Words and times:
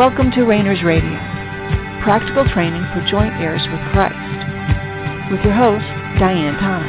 Welcome 0.00 0.30
to 0.30 0.46
Reigners 0.46 0.82
Radio, 0.82 1.10
practical 2.02 2.48
training 2.54 2.80
for 2.94 3.06
joint 3.10 3.34
heirs 3.34 3.60
with 3.70 3.80
Christ, 3.92 4.16
with 5.30 5.44
your 5.44 5.52
host, 5.52 5.84
Diane 6.18 6.56
Thomas. 6.56 6.88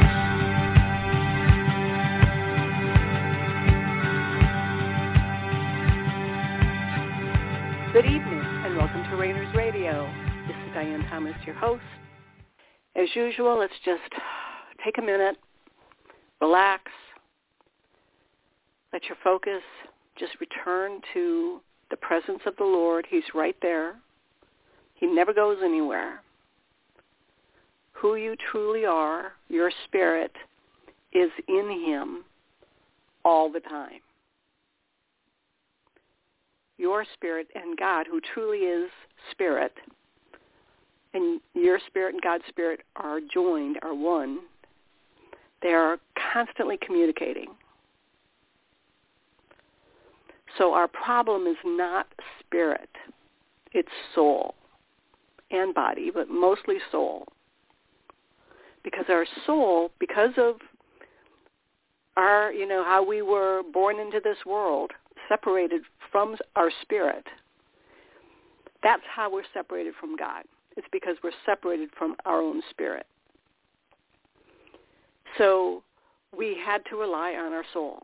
Good 7.92 8.06
evening 8.06 8.40
and 8.64 8.78
welcome 8.78 9.02
to 9.02 9.10
Reigners 9.10 9.54
Radio. 9.54 10.10
This 10.48 10.56
is 10.56 10.72
Diane 10.72 11.06
Thomas, 11.10 11.34
your 11.44 11.56
host. 11.56 11.82
As 12.96 13.14
usual, 13.14 13.58
let's 13.58 13.74
just 13.84 14.10
take 14.82 14.96
a 14.96 15.02
minute, 15.02 15.36
relax, 16.40 16.90
let 18.90 19.04
your 19.04 19.18
focus 19.22 19.60
just 20.18 20.32
return 20.40 21.02
to 21.12 21.60
the 21.92 21.96
presence 21.98 22.40
of 22.46 22.56
the 22.56 22.64
Lord. 22.64 23.06
He's 23.08 23.22
right 23.34 23.54
there. 23.62 23.94
He 24.94 25.06
never 25.06 25.32
goes 25.32 25.58
anywhere. 25.62 26.22
Who 27.92 28.16
you 28.16 28.34
truly 28.50 28.86
are, 28.86 29.32
your 29.48 29.70
spirit, 29.84 30.32
is 31.12 31.30
in 31.48 31.84
him 31.86 32.24
all 33.24 33.52
the 33.52 33.60
time. 33.60 34.00
Your 36.78 37.04
spirit 37.12 37.46
and 37.54 37.78
God, 37.78 38.06
who 38.10 38.20
truly 38.34 38.60
is 38.60 38.90
spirit, 39.30 39.74
and 41.12 41.40
your 41.54 41.78
spirit 41.86 42.14
and 42.14 42.22
God's 42.22 42.44
spirit 42.48 42.80
are 42.96 43.20
joined, 43.32 43.78
are 43.82 43.94
one. 43.94 44.40
They 45.60 45.74
are 45.74 45.98
constantly 46.32 46.78
communicating. 46.84 47.48
So 50.58 50.74
our 50.74 50.88
problem 50.88 51.46
is 51.46 51.56
not 51.64 52.06
spirit. 52.40 52.90
It's 53.72 53.88
soul 54.14 54.54
and 55.50 55.74
body, 55.74 56.10
but 56.12 56.28
mostly 56.28 56.76
soul. 56.90 57.26
Because 58.84 59.04
our 59.08 59.26
soul, 59.46 59.90
because 59.98 60.32
of 60.36 60.56
our, 62.16 62.52
you 62.52 62.66
know, 62.66 62.84
how 62.84 63.04
we 63.06 63.22
were 63.22 63.62
born 63.72 63.98
into 63.98 64.20
this 64.22 64.38
world, 64.44 64.90
separated 65.28 65.82
from 66.10 66.36
our 66.56 66.70
spirit, 66.82 67.24
that's 68.82 69.02
how 69.08 69.32
we're 69.32 69.44
separated 69.54 69.94
from 69.98 70.16
God. 70.16 70.44
It's 70.76 70.86
because 70.90 71.16
we're 71.22 71.30
separated 71.46 71.90
from 71.96 72.16
our 72.24 72.40
own 72.40 72.62
spirit. 72.70 73.06
So 75.38 75.82
we 76.36 76.58
had 76.64 76.82
to 76.90 76.96
rely 76.96 77.32
on 77.32 77.52
our 77.52 77.64
soul. 77.72 78.00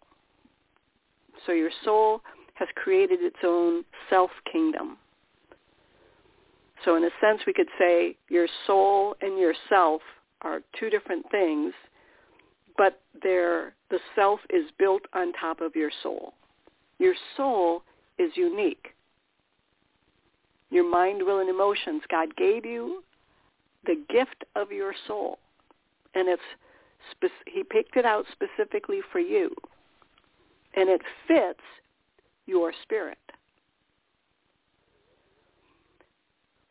So 1.47 1.53
your 1.53 1.71
soul 1.85 2.23
has 2.59 2.69
created 2.75 3.21
its 3.23 3.37
own 3.45 3.85
self-kingdom. 4.11 4.97
So 6.85 6.97
in 6.97 7.05
a 7.05 7.11
sense, 7.21 7.41
we 7.47 7.53
could 7.53 7.69
say 7.79 8.17
your 8.29 8.47
soul 8.67 9.15
and 9.21 9.39
yourself 9.39 10.03
are 10.43 10.61
two 10.79 10.91
different 10.91 11.31
things, 11.31 11.73
but 12.77 13.01
the 13.23 13.71
self 14.15 14.41
is 14.51 14.71
built 14.79 15.03
on 15.13 15.33
top 15.33 15.61
of 15.61 15.75
your 15.75 15.91
soul. 16.03 16.35
Your 16.99 17.15
soul 17.37 17.83
is 18.19 18.33
unique. 18.37 18.95
Your 20.71 20.89
mind, 20.89 21.23
will, 21.25 21.41
and 21.41 21.49
emotions, 21.49 22.03
God 22.11 22.37
gave 22.37 22.65
you 22.65 23.03
the 23.87 24.03
gift 24.09 24.45
of 24.55 24.71
your 24.71 24.93
soul. 25.07 25.39
And 26.15 26.29
it's 26.29 26.43
he 27.47 27.63
picked 27.63 27.97
it 27.97 28.05
out 28.05 28.27
specifically 28.33 29.01
for 29.13 29.21
you. 29.21 29.55
And 30.75 30.89
it 30.89 31.01
fits 31.27 31.61
your 32.49 32.73
spirit. 32.83 33.19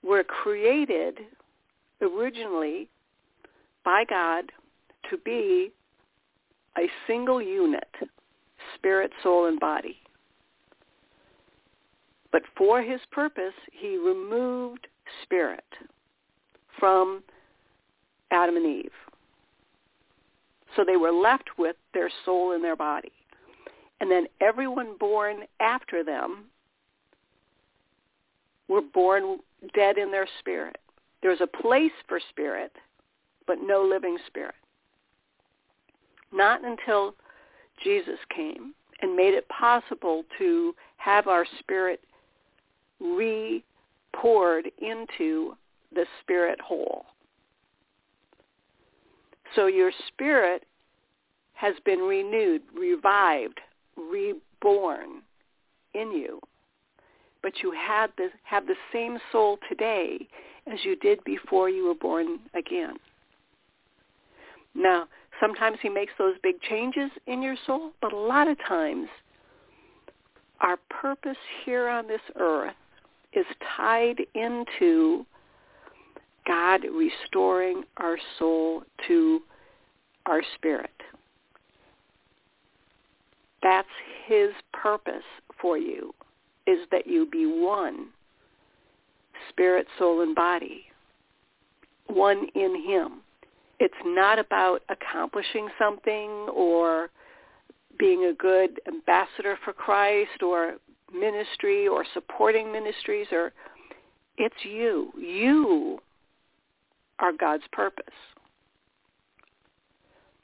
We're 0.03 0.23
created 0.23 1.19
originally 2.01 2.89
by 3.85 4.03
God 4.09 4.45
to 5.09 5.17
be 5.23 5.71
a 6.77 6.87
single 7.05 7.41
unit, 7.41 7.87
spirit, 8.75 9.11
soul, 9.21 9.45
and 9.45 9.59
body. 9.59 9.97
But 12.31 12.41
for 12.57 12.81
his 12.81 12.99
purpose, 13.11 13.53
he 13.71 13.97
removed 13.97 14.87
spirit 15.23 15.63
from 16.79 17.23
Adam 18.31 18.57
and 18.57 18.65
Eve. 18.65 18.91
So 20.75 20.83
they 20.85 20.97
were 20.97 21.11
left 21.11 21.49
with 21.57 21.75
their 21.93 22.09
soul 22.25 22.53
and 22.53 22.63
their 22.63 22.75
body 22.75 23.11
and 23.99 24.11
then 24.11 24.27
everyone 24.41 24.97
born 24.99 25.41
after 25.59 26.03
them 26.03 26.45
were 28.67 28.81
born 28.81 29.39
dead 29.73 29.97
in 29.97 30.11
their 30.11 30.27
spirit. 30.39 30.77
There's 31.21 31.41
a 31.41 31.47
place 31.47 31.91
for 32.07 32.19
spirit, 32.29 32.71
but 33.47 33.57
no 33.61 33.81
living 33.81 34.17
spirit. 34.27 34.55
Not 36.31 36.63
until 36.63 37.15
Jesus 37.83 38.19
came 38.35 38.73
and 39.01 39.15
made 39.15 39.33
it 39.33 39.47
possible 39.49 40.23
to 40.37 40.75
have 40.97 41.27
our 41.27 41.45
spirit 41.59 42.01
re-poured 42.99 44.65
into 44.79 45.55
the 45.93 46.05
spirit 46.21 46.59
hole. 46.59 47.05
So 49.55 49.67
your 49.67 49.91
spirit 50.07 50.65
has 51.53 51.75
been 51.85 51.99
renewed, 51.99 52.61
revived, 52.77 53.59
reborn 53.97 55.21
in 55.93 56.11
you. 56.11 56.39
But 57.41 57.53
you 57.61 57.71
had 57.71 58.07
the, 58.17 58.29
have 58.43 58.67
the 58.67 58.75
same 58.93 59.17
soul 59.31 59.57
today 59.69 60.27
as 60.71 60.79
you 60.83 60.95
did 60.97 61.23
before 61.23 61.69
you 61.69 61.85
were 61.87 61.95
born 61.95 62.39
again. 62.53 62.95
Now, 64.75 65.07
sometimes 65.39 65.77
he 65.81 65.89
makes 65.89 66.13
those 66.17 66.35
big 66.43 66.61
changes 66.61 67.09
in 67.25 67.41
your 67.41 67.55
soul, 67.65 67.91
but 68.01 68.13
a 68.13 68.17
lot 68.17 68.47
of 68.47 68.57
times 68.67 69.07
our 70.61 70.77
purpose 70.89 71.37
here 71.65 71.87
on 71.87 72.07
this 72.07 72.21
earth 72.35 72.73
is 73.33 73.45
tied 73.75 74.19
into 74.33 75.25
God 76.47 76.81
restoring 76.91 77.83
our 77.97 78.17
soul 78.39 78.83
to 79.07 79.41
our 80.25 80.41
spirit. 80.55 80.89
That's 83.67 83.87
his 84.25 84.51
purpose 84.71 85.27
for 85.61 85.77
you, 85.77 86.15
is 86.67 86.87
that 86.89 87.05
you 87.05 87.27
be 87.29 87.45
one, 87.45 88.07
spirit, 89.49 89.85
soul, 89.99 90.21
and 90.21 90.33
body, 90.33 90.85
one 92.05 92.47
in 92.55 92.81
him. 92.81 93.19
It's 93.81 93.93
not 94.05 94.39
about 94.39 94.83
accomplishing 94.87 95.67
something 95.77 96.29
or 96.55 97.09
being 97.99 98.23
a 98.23 98.33
good 98.33 98.79
ambassador 98.87 99.59
for 99.65 99.73
Christ 99.73 100.41
or 100.41 100.75
ministry 101.13 101.89
or 101.89 102.05
supporting 102.13 102.71
ministries 102.71 103.27
or 103.33 103.51
it's 104.37 104.63
you. 104.63 105.11
You 105.19 105.99
are 107.19 107.33
God's 107.33 107.67
purpose. 107.73 108.05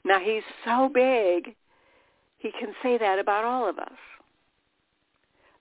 Now 0.04 0.20
he's 0.20 0.42
so 0.66 0.90
big 0.92 1.56
he 2.44 2.52
can 2.52 2.74
say 2.82 2.98
that 2.98 3.18
about 3.18 3.42
all 3.42 3.66
of 3.66 3.78
us. 3.78 3.96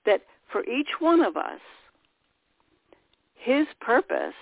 That 0.06 0.22
for 0.52 0.66
each 0.66 0.90
one 1.00 1.22
of 1.22 1.38
us, 1.38 1.62
his 3.36 3.66
purpose 3.80 4.34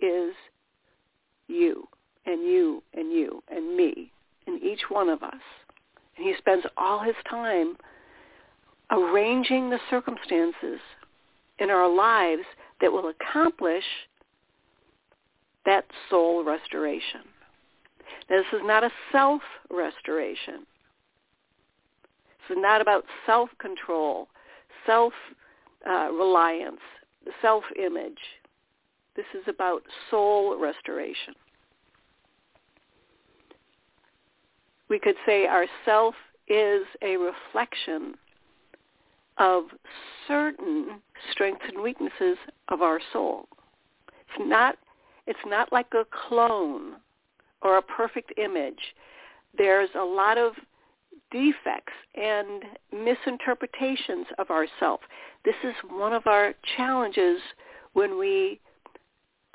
is 0.00 0.32
you 1.48 1.86
and 2.24 2.40
you 2.42 2.82
and 2.94 3.12
you 3.12 3.42
and 3.48 3.76
me 3.76 4.10
and 4.46 4.62
each 4.62 4.80
one 4.88 5.10
of 5.10 5.22
us. 5.22 5.42
And 6.16 6.26
he 6.26 6.34
spends 6.38 6.64
all 6.78 7.00
his 7.00 7.16
time 7.28 7.76
arranging 8.90 9.68
the 9.68 9.78
circumstances 9.90 10.80
in 11.58 11.68
our 11.68 11.94
lives 11.94 12.44
that 12.80 12.90
will 12.90 13.10
accomplish 13.10 13.84
that 15.66 15.84
soul 16.08 16.44
restoration. 16.44 17.20
Now, 18.30 18.38
this 18.38 18.46
is 18.54 18.62
not 18.64 18.84
a 18.84 18.90
self-restoration. 19.12 20.66
It's 22.48 22.60
not 22.60 22.80
about 22.80 23.04
self-control, 23.26 24.28
self-reliance, 24.86 26.80
uh, 27.26 27.30
self-image. 27.40 28.18
This 29.14 29.26
is 29.34 29.42
about 29.46 29.82
soul 30.10 30.58
restoration. 30.58 31.34
We 34.88 34.98
could 34.98 35.16
say 35.24 35.46
our 35.46 35.66
self 35.84 36.14
is 36.48 36.82
a 37.00 37.16
reflection 37.16 38.14
of 39.38 39.64
certain 40.28 41.00
strengths 41.30 41.64
and 41.68 41.82
weaknesses 41.82 42.36
of 42.68 42.82
our 42.82 43.00
soul. 43.12 43.48
It's 44.08 44.48
not, 44.48 44.76
it's 45.26 45.38
not 45.46 45.72
like 45.72 45.94
a 45.94 46.04
clone 46.28 46.96
or 47.62 47.78
a 47.78 47.82
perfect 47.82 48.32
image. 48.38 48.94
There's 49.56 49.90
a 49.94 50.04
lot 50.04 50.36
of 50.36 50.52
defects 51.32 51.92
and 52.14 52.62
misinterpretations 52.92 54.26
of 54.38 54.50
ourself. 54.50 55.00
This 55.44 55.54
is 55.64 55.74
one 55.90 56.12
of 56.12 56.26
our 56.26 56.54
challenges 56.76 57.40
when 57.94 58.18
we 58.18 58.60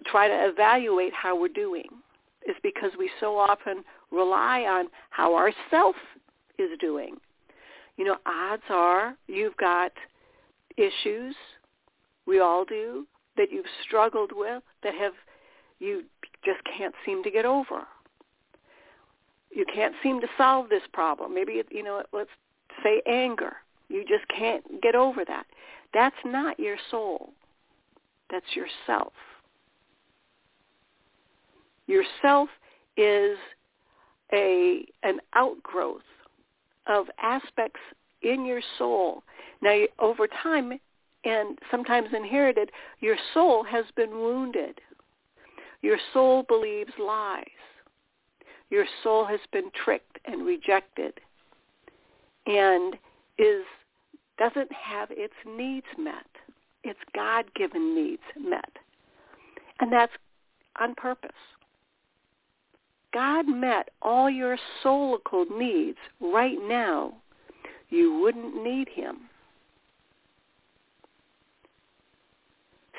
try 0.05 0.27
to 0.27 0.49
evaluate 0.49 1.13
how 1.13 1.39
we're 1.39 1.47
doing 1.47 1.87
is 2.47 2.55
because 2.63 2.91
we 2.97 3.09
so 3.19 3.37
often 3.37 3.83
rely 4.11 4.61
on 4.61 4.87
how 5.09 5.33
our 5.35 5.51
self 5.69 5.95
is 6.57 6.69
doing. 6.79 7.15
You 7.97 8.05
know, 8.05 8.17
odds 8.25 8.63
are 8.69 9.15
you've 9.27 9.57
got 9.57 9.91
issues, 10.77 11.35
we 12.25 12.39
all 12.39 12.65
do, 12.65 13.07
that 13.37 13.51
you've 13.51 13.65
struggled 13.85 14.31
with 14.33 14.63
that 14.83 14.93
have 14.95 15.13
you 15.79 16.03
just 16.43 16.59
can't 16.77 16.95
seem 17.05 17.23
to 17.23 17.31
get 17.31 17.45
over. 17.45 17.85
You 19.57 19.65
can't 19.73 19.95
seem 20.03 20.21
to 20.21 20.27
solve 20.37 20.69
this 20.69 20.83
problem. 20.93 21.33
Maybe 21.33 21.53
it, 21.53 21.65
you 21.71 21.81
know, 21.81 22.03
let's 22.13 22.29
say 22.83 23.01
anger. 23.07 23.55
You 23.89 24.05
just 24.07 24.27
can't 24.27 24.63
get 24.83 24.93
over 24.93 25.25
that. 25.25 25.47
That's 25.95 26.15
not 26.23 26.59
your 26.59 26.77
soul. 26.91 27.31
That's 28.29 28.45
yourself. 28.55 29.13
Yourself 31.87 32.49
is 32.97 33.35
a 34.31 34.85
an 35.01 35.21
outgrowth 35.33 36.01
of 36.85 37.07
aspects 37.19 37.79
in 38.21 38.45
your 38.45 38.61
soul. 38.77 39.23
Now, 39.63 39.85
over 39.97 40.27
time, 40.27 40.79
and 41.23 41.57
sometimes 41.71 42.09
inherited, 42.13 42.69
your 42.99 43.17
soul 43.33 43.63
has 43.63 43.85
been 43.95 44.11
wounded. 44.11 44.79
Your 45.81 45.97
soul 46.13 46.45
believes 46.47 46.93
lies. 46.99 47.45
Your 48.69 48.85
soul 49.03 49.25
has 49.25 49.39
been 49.51 49.71
tricked 49.83 50.19
and 50.25 50.45
rejected 50.45 51.19
and 52.45 52.95
is 53.37 53.63
doesn't 54.37 54.71
have 54.71 55.09
its 55.11 55.33
needs 55.45 55.87
met. 55.97 56.27
Its 56.83 56.99
God-given 57.15 57.95
needs 57.95 58.21
met. 58.39 58.77
And 59.79 59.91
that's 59.91 60.13
on 60.79 60.93
purpose. 60.95 61.31
God 63.13 63.47
met 63.47 63.89
all 64.01 64.29
your 64.29 64.57
soulical 64.83 65.45
needs 65.57 65.97
right 66.21 66.57
now, 66.61 67.13
you 67.89 68.19
wouldn't 68.19 68.63
need 68.63 68.89
him. 68.89 69.21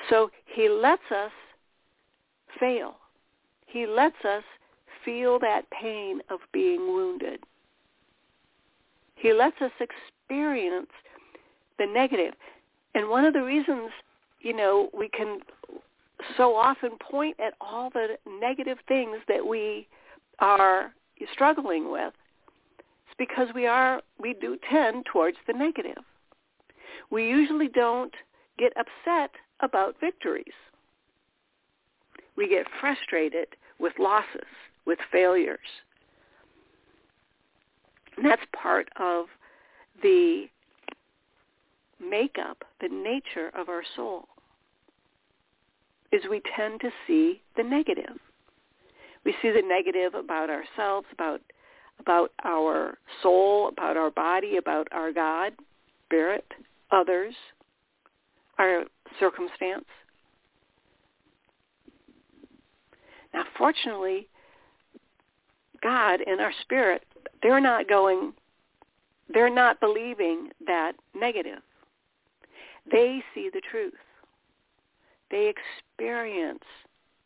So 0.08 0.30
he 0.46 0.68
lets 0.68 1.02
us 1.10 1.30
fail. 2.58 2.96
He 3.66 3.86
lets 3.86 4.24
us 4.24 4.42
feel 5.04 5.38
that 5.40 5.62
pain 5.70 6.20
of 6.30 6.40
being 6.52 6.88
wounded. 6.88 7.40
He 9.16 9.32
lets 9.32 9.60
us 9.60 9.72
experience 9.80 10.90
the 11.78 11.86
negative. 11.86 12.34
And 12.94 13.08
one 13.08 13.24
of 13.24 13.32
the 13.32 13.42
reasons, 13.42 13.90
you 14.40 14.54
know, 14.54 14.90
we 14.92 15.08
can 15.08 15.40
so 16.36 16.54
often 16.54 16.90
point 16.98 17.36
at 17.40 17.54
all 17.60 17.90
the 17.90 18.16
negative 18.40 18.78
things 18.86 19.16
that 19.28 19.44
we 19.44 19.86
are 20.40 20.92
struggling 21.32 21.90
with 21.90 22.12
is 23.08 23.14
because 23.18 23.48
we 23.54 23.66
are 23.66 24.00
we 24.20 24.34
do 24.34 24.56
tend 24.70 25.06
towards 25.06 25.36
the 25.46 25.52
negative. 25.52 26.02
We 27.10 27.26
usually 27.28 27.68
don't 27.68 28.14
get 28.58 28.72
upset 28.76 29.30
about 29.60 29.96
victories. 30.00 30.44
We 32.36 32.48
get 32.48 32.66
frustrated 32.80 33.48
with 33.78 33.92
losses, 33.98 34.46
with 34.88 34.98
failures. 35.12 35.58
And 38.16 38.24
that's 38.24 38.42
part 38.60 38.88
of 38.98 39.26
the 40.02 40.46
makeup, 42.00 42.64
the 42.80 42.88
nature 42.88 43.50
of 43.54 43.68
our 43.68 43.82
soul, 43.94 44.26
is 46.10 46.22
we 46.28 46.40
tend 46.56 46.80
to 46.80 46.88
see 47.06 47.42
the 47.56 47.62
negative. 47.62 48.16
We 49.26 49.34
see 49.42 49.50
the 49.50 49.62
negative 49.62 50.14
about 50.14 50.48
ourselves, 50.48 51.06
about 51.12 51.42
about 52.00 52.30
our 52.44 52.96
soul, 53.22 53.68
about 53.68 53.96
our 53.96 54.10
body, 54.10 54.56
about 54.56 54.86
our 54.92 55.12
God, 55.12 55.52
spirit, 56.06 56.44
others, 56.92 57.34
our 58.56 58.84
circumstance. 59.18 59.84
Now, 63.34 63.42
fortunately, 63.58 64.28
God 65.82 66.20
and 66.26 66.40
our 66.40 66.52
spirit, 66.62 67.04
they're 67.42 67.60
not 67.60 67.88
going, 67.88 68.32
they're 69.32 69.54
not 69.54 69.80
believing 69.80 70.50
that 70.66 70.92
negative. 71.14 71.60
They 72.90 73.22
see 73.34 73.50
the 73.52 73.62
truth. 73.70 73.92
They 75.30 75.52
experience 75.52 76.64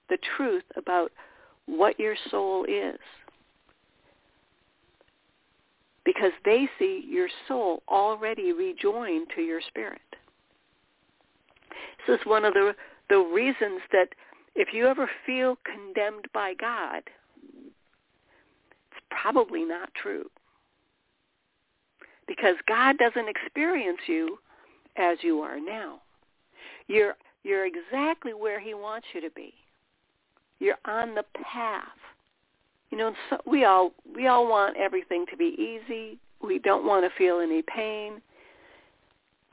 the 0.08 0.18
truth 0.36 0.64
about 0.76 1.12
what 1.66 1.98
your 1.98 2.16
soul 2.30 2.64
is. 2.64 2.98
Because 6.04 6.32
they 6.44 6.68
see 6.78 7.04
your 7.08 7.28
soul 7.46 7.82
already 7.88 8.52
rejoined 8.52 9.28
to 9.36 9.42
your 9.42 9.60
spirit. 9.60 10.00
This 12.06 12.18
is 12.18 12.26
one 12.26 12.44
of 12.44 12.54
the, 12.54 12.74
the 13.08 13.18
reasons 13.18 13.80
that 13.92 14.08
if 14.54 14.74
you 14.74 14.86
ever 14.86 15.08
feel 15.24 15.56
condemned 15.64 16.26
by 16.34 16.54
God, 16.54 17.02
probably 19.20 19.64
not 19.64 19.92
true. 19.94 20.28
Because 22.26 22.56
God 22.68 22.96
doesn't 22.98 23.28
experience 23.28 23.98
you 24.06 24.38
as 24.96 25.18
you 25.22 25.40
are 25.40 25.60
now. 25.60 26.00
You're, 26.86 27.14
you're 27.42 27.66
exactly 27.66 28.32
where 28.32 28.60
he 28.60 28.74
wants 28.74 29.06
you 29.14 29.20
to 29.20 29.30
be. 29.30 29.52
You're 30.58 30.78
on 30.84 31.14
the 31.14 31.24
path. 31.42 31.88
You 32.90 32.98
know, 32.98 33.14
so 33.30 33.38
we 33.46 33.64
all 33.64 33.92
we 34.14 34.26
all 34.26 34.46
want 34.46 34.76
everything 34.76 35.24
to 35.30 35.36
be 35.36 35.56
easy. 35.58 36.18
We 36.42 36.58
don't 36.58 36.86
want 36.86 37.04
to 37.04 37.18
feel 37.18 37.40
any 37.40 37.62
pain. 37.62 38.20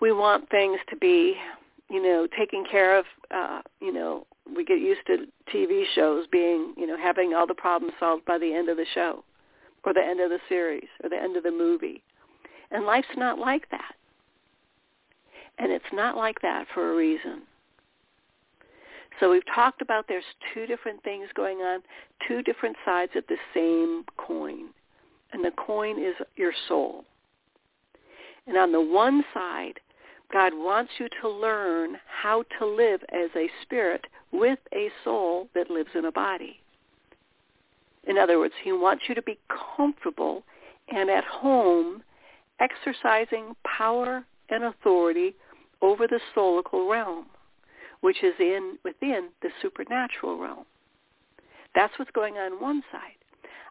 We 0.01 0.11
want 0.11 0.49
things 0.49 0.77
to 0.89 0.97
be, 0.97 1.35
you 1.89 2.03
know, 2.03 2.27
taken 2.37 2.65
care 2.69 2.99
of. 2.99 3.05
Uh, 3.33 3.61
you 3.79 3.93
know, 3.93 4.27
we 4.55 4.65
get 4.65 4.79
used 4.79 5.01
to 5.07 5.25
TV 5.53 5.83
shows 5.95 6.25
being, 6.31 6.73
you 6.77 6.85
know, 6.85 6.97
having 6.97 7.33
all 7.33 7.47
the 7.47 7.53
problems 7.53 7.93
solved 7.99 8.25
by 8.25 8.37
the 8.37 8.53
end 8.53 8.69
of 8.69 8.77
the 8.77 8.85
show, 8.93 9.23
or 9.83 9.93
the 9.93 10.03
end 10.03 10.19
of 10.19 10.29
the 10.29 10.39
series, 10.47 10.87
or 11.03 11.09
the 11.09 11.21
end 11.21 11.37
of 11.37 11.43
the 11.43 11.51
movie. 11.51 12.01
And 12.71 12.85
life's 12.85 13.07
not 13.17 13.39
like 13.39 13.69
that. 13.71 13.95
And 15.57 15.71
it's 15.71 15.85
not 15.93 16.15
like 16.15 16.41
that 16.41 16.65
for 16.73 16.91
a 16.91 16.95
reason. 16.95 17.43
So 19.19 19.29
we've 19.29 19.45
talked 19.53 19.81
about 19.81 20.05
there's 20.07 20.23
two 20.53 20.65
different 20.65 21.03
things 21.03 21.27
going 21.35 21.57
on, 21.57 21.81
two 22.27 22.41
different 22.41 22.77
sides 22.85 23.11
of 23.15 23.25
the 23.27 23.37
same 23.53 24.05
coin. 24.17 24.69
And 25.33 25.43
the 25.43 25.51
coin 25.51 25.99
is 25.99 26.15
your 26.35 26.53
soul. 26.67 27.03
And 28.47 28.57
on 28.57 28.71
the 28.71 28.81
one 28.81 29.23
side, 29.33 29.79
God 30.31 30.53
wants 30.55 30.91
you 30.99 31.07
to 31.21 31.29
learn 31.29 31.97
how 32.07 32.43
to 32.59 32.65
live 32.65 33.01
as 33.09 33.29
a 33.35 33.49
spirit 33.63 34.05
with 34.31 34.59
a 34.73 34.89
soul 35.03 35.49
that 35.55 35.69
lives 35.69 35.89
in 35.95 36.05
a 36.05 36.11
body. 36.11 36.59
In 38.07 38.17
other 38.17 38.39
words, 38.39 38.53
he 38.63 38.71
wants 38.71 39.03
you 39.07 39.15
to 39.15 39.21
be 39.21 39.37
comfortable 39.75 40.43
and 40.89 41.09
at 41.09 41.23
home 41.23 42.03
exercising 42.59 43.55
power 43.65 44.25
and 44.49 44.63
authority 44.63 45.35
over 45.81 46.07
the 46.07 46.19
soulical 46.35 46.89
realm 46.89 47.25
which 48.01 48.23
is 48.23 48.33
in 48.39 48.77
within 48.83 49.29
the 49.41 49.49
supernatural 49.61 50.37
realm. 50.37 50.65
That's 51.75 51.93
what's 51.99 52.11
going 52.11 52.35
on 52.35 52.61
one 52.61 52.81
side. 52.91 53.17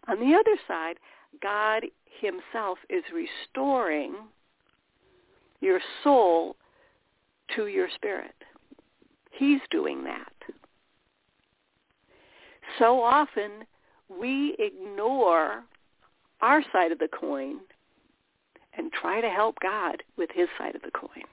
On 0.08 0.18
the 0.18 0.36
other 0.36 0.56
side, 0.66 0.96
God 1.42 1.84
himself 2.20 2.78
is 2.88 3.02
restoring 3.12 4.14
your 5.60 5.80
soul 6.04 6.56
to 7.56 7.66
your 7.66 7.88
spirit. 7.94 8.34
He's 9.32 9.60
doing 9.70 10.04
that. 10.04 10.32
So 12.78 13.02
often 13.02 13.64
we 14.08 14.56
ignore 14.58 15.64
our 16.40 16.62
side 16.72 16.92
of 16.92 16.98
the 16.98 17.08
coin 17.08 17.58
and 18.76 18.92
try 18.92 19.20
to 19.20 19.28
help 19.28 19.56
God 19.60 20.02
with 20.16 20.30
his 20.32 20.48
side 20.56 20.74
of 20.74 20.82
the 20.82 20.90
coin. 20.90 21.24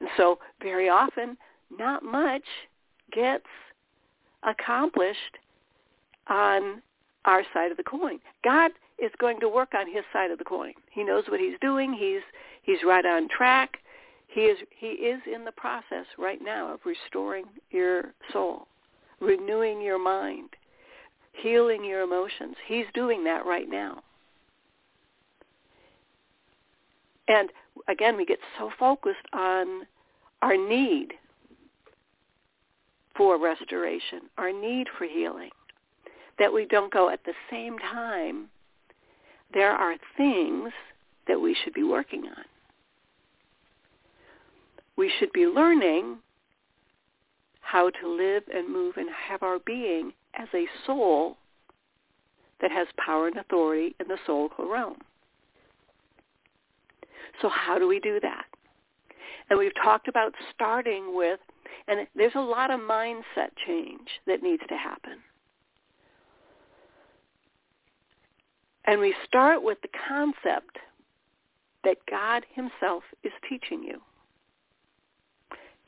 And 0.00 0.08
so 0.16 0.38
very 0.60 0.88
often, 0.88 1.36
not 1.78 2.02
much 2.02 2.42
gets 3.12 3.46
accomplished 4.42 5.38
on 6.28 6.82
our 7.24 7.42
side 7.54 7.70
of 7.70 7.76
the 7.76 7.84
coin. 7.84 8.18
God 8.42 8.72
is 8.98 9.10
going 9.18 9.38
to 9.40 9.48
work 9.48 9.74
on 9.74 9.86
his 9.86 10.04
side 10.12 10.30
of 10.30 10.38
the 10.38 10.44
coin. 10.44 10.72
He 10.90 11.04
knows 11.04 11.24
what 11.28 11.40
he's 11.40 11.58
doing. 11.60 11.92
He's 11.92 12.22
he's 12.62 12.82
right 12.84 13.04
on 13.04 13.28
track. 13.28 13.78
He 14.26 14.42
is 14.42 14.58
he 14.76 14.88
is 14.88 15.20
in 15.32 15.44
the 15.44 15.52
process 15.52 16.06
right 16.18 16.40
now 16.42 16.72
of 16.72 16.80
restoring 16.84 17.44
your 17.70 18.12
soul, 18.32 18.66
renewing 19.22 19.80
your 19.80 20.02
mind, 20.02 20.50
healing 21.32 21.84
your 21.84 22.02
emotions. 22.02 22.56
He's 22.66 22.86
doing 22.92 23.24
that 23.24 23.46
right 23.46 23.68
now. 23.68 24.02
And 27.28 27.50
again, 27.88 28.16
we 28.16 28.26
get 28.26 28.40
so 28.58 28.70
focused 28.78 29.26
on 29.32 29.86
our 30.42 30.56
need 30.56 31.14
for 33.16 33.38
restoration, 33.38 34.22
our 34.36 34.52
need 34.52 34.88
for 34.98 35.06
healing, 35.06 35.50
that 36.38 36.52
we 36.52 36.66
don't 36.66 36.92
go 36.92 37.08
at 37.08 37.24
the 37.24 37.34
same 37.50 37.78
time, 37.78 38.48
there 39.54 39.72
are 39.72 39.96
things 40.16 40.72
that 41.28 41.40
we 41.40 41.54
should 41.62 41.74
be 41.74 41.82
working 41.82 42.24
on. 42.24 42.44
We 44.96 45.12
should 45.18 45.32
be 45.32 45.46
learning 45.46 46.16
how 47.72 47.88
to 47.88 48.06
live 48.06 48.42
and 48.54 48.70
move 48.70 48.98
and 48.98 49.08
have 49.30 49.42
our 49.42 49.58
being 49.60 50.12
as 50.34 50.46
a 50.52 50.66
soul 50.86 51.38
that 52.60 52.70
has 52.70 52.86
power 52.98 53.28
and 53.28 53.38
authority 53.38 53.96
in 53.98 54.06
the 54.08 54.18
soul 54.26 54.50
realm. 54.58 54.98
So 57.40 57.48
how 57.48 57.78
do 57.78 57.88
we 57.88 57.98
do 57.98 58.20
that? 58.20 58.44
And 59.48 59.58
we've 59.58 59.74
talked 59.82 60.06
about 60.06 60.34
starting 60.54 61.16
with, 61.16 61.40
and 61.88 62.06
there's 62.14 62.34
a 62.34 62.40
lot 62.40 62.70
of 62.70 62.78
mindset 62.78 63.48
change 63.66 64.06
that 64.26 64.42
needs 64.42 64.62
to 64.68 64.76
happen. 64.76 65.16
And 68.84 69.00
we 69.00 69.14
start 69.26 69.62
with 69.62 69.78
the 69.80 69.88
concept 70.08 70.76
that 71.84 71.96
God 72.10 72.44
himself 72.54 73.02
is 73.24 73.32
teaching 73.48 73.82
you. 73.82 73.98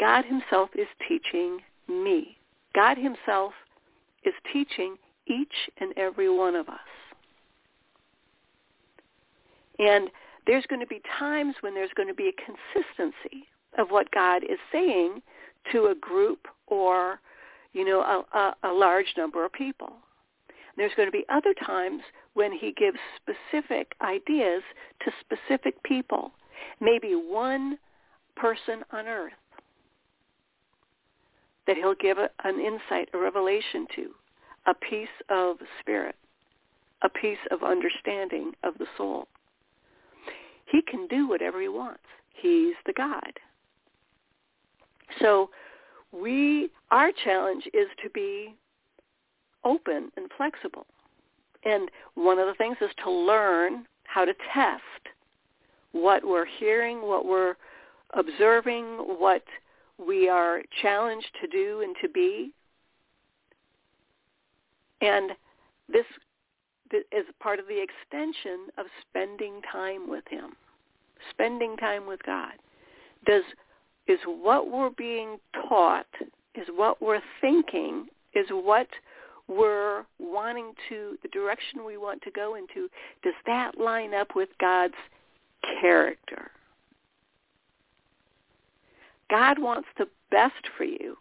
God 0.00 0.24
himself 0.24 0.70
is 0.74 0.88
teaching 1.06 1.60
me. 1.88 2.36
God 2.74 2.96
himself 2.96 3.52
is 4.24 4.34
teaching 4.52 4.96
each 5.26 5.70
and 5.78 5.92
every 5.96 6.30
one 6.30 6.54
of 6.54 6.68
us. 6.68 6.78
And 9.78 10.10
there's 10.46 10.66
going 10.66 10.80
to 10.80 10.86
be 10.86 11.00
times 11.18 11.54
when 11.60 11.74
there's 11.74 11.90
going 11.96 12.08
to 12.08 12.14
be 12.14 12.28
a 12.28 12.32
consistency 12.32 13.46
of 13.78 13.90
what 13.90 14.10
God 14.10 14.44
is 14.44 14.58
saying 14.70 15.22
to 15.72 15.86
a 15.86 15.94
group 15.94 16.46
or, 16.66 17.18
you 17.72 17.84
know, 17.84 18.00
a, 18.00 18.38
a, 18.38 18.70
a 18.70 18.72
large 18.72 19.14
number 19.16 19.44
of 19.44 19.52
people. 19.52 19.92
And 20.48 20.76
There's 20.76 20.92
going 20.96 21.08
to 21.08 21.12
be 21.12 21.24
other 21.28 21.54
times 21.66 22.02
when 22.34 22.52
he 22.52 22.72
gives 22.72 22.98
specific 23.16 23.94
ideas 24.02 24.62
to 25.04 25.12
specific 25.20 25.82
people, 25.82 26.32
maybe 26.80 27.14
one 27.14 27.78
person 28.36 28.82
on 28.92 29.06
earth 29.06 29.32
that 31.66 31.76
he'll 31.76 31.94
give 31.94 32.18
a, 32.18 32.28
an 32.44 32.60
insight, 32.60 33.08
a 33.12 33.18
revelation 33.18 33.86
to, 33.96 34.10
a 34.66 34.74
piece 34.74 35.08
of 35.30 35.56
spirit, 35.80 36.16
a 37.02 37.08
piece 37.08 37.38
of 37.50 37.62
understanding 37.62 38.52
of 38.62 38.74
the 38.78 38.86
soul. 38.96 39.28
He 40.66 40.82
can 40.82 41.06
do 41.06 41.28
whatever 41.28 41.60
he 41.60 41.68
wants. 41.68 42.02
He's 42.34 42.74
the 42.86 42.92
God. 42.92 43.32
So 45.20 45.50
we, 46.12 46.70
our 46.90 47.10
challenge 47.24 47.64
is 47.72 47.88
to 48.02 48.10
be 48.10 48.54
open 49.64 50.10
and 50.16 50.30
flexible. 50.36 50.86
And 51.64 51.90
one 52.14 52.38
of 52.38 52.46
the 52.46 52.54
things 52.54 52.76
is 52.80 52.90
to 53.04 53.10
learn 53.10 53.86
how 54.04 54.24
to 54.24 54.34
test 54.52 54.82
what 55.92 56.24
we're 56.24 56.44
hearing, 56.44 57.02
what 57.02 57.24
we're 57.24 57.54
observing, 58.14 58.84
what 58.84 59.42
we 59.98 60.28
are 60.28 60.62
challenged 60.82 61.28
to 61.40 61.46
do 61.46 61.82
and 61.82 61.94
to 62.02 62.08
be. 62.08 62.52
And 65.00 65.32
this 65.88 66.06
is 66.92 67.24
part 67.40 67.58
of 67.58 67.66
the 67.66 67.82
extension 67.82 68.68
of 68.78 68.86
spending 69.08 69.60
time 69.70 70.08
with 70.08 70.24
him, 70.28 70.52
spending 71.30 71.76
time 71.76 72.06
with 72.06 72.22
God. 72.24 72.52
Does 73.26 73.42
is 74.06 74.18
what 74.26 74.70
we're 74.70 74.90
being 74.90 75.38
taught, 75.68 76.06
is 76.54 76.66
what 76.74 77.00
we're 77.00 77.22
thinking, 77.40 78.06
is 78.34 78.46
what 78.50 78.88
we're 79.48 80.04
wanting 80.18 80.72
to, 80.88 81.16
the 81.22 81.28
direction 81.28 81.84
we 81.86 81.96
want 81.96 82.20
to 82.22 82.30
go 82.30 82.54
into, 82.54 82.88
does 83.22 83.34
that 83.46 83.78
line 83.78 84.14
up 84.14 84.28
with 84.34 84.48
God's 84.60 84.94
character? 85.80 86.50
God 89.34 89.58
wants 89.58 89.88
the 89.98 90.06
best 90.30 90.64
for 90.76 90.84
you. 90.84 91.16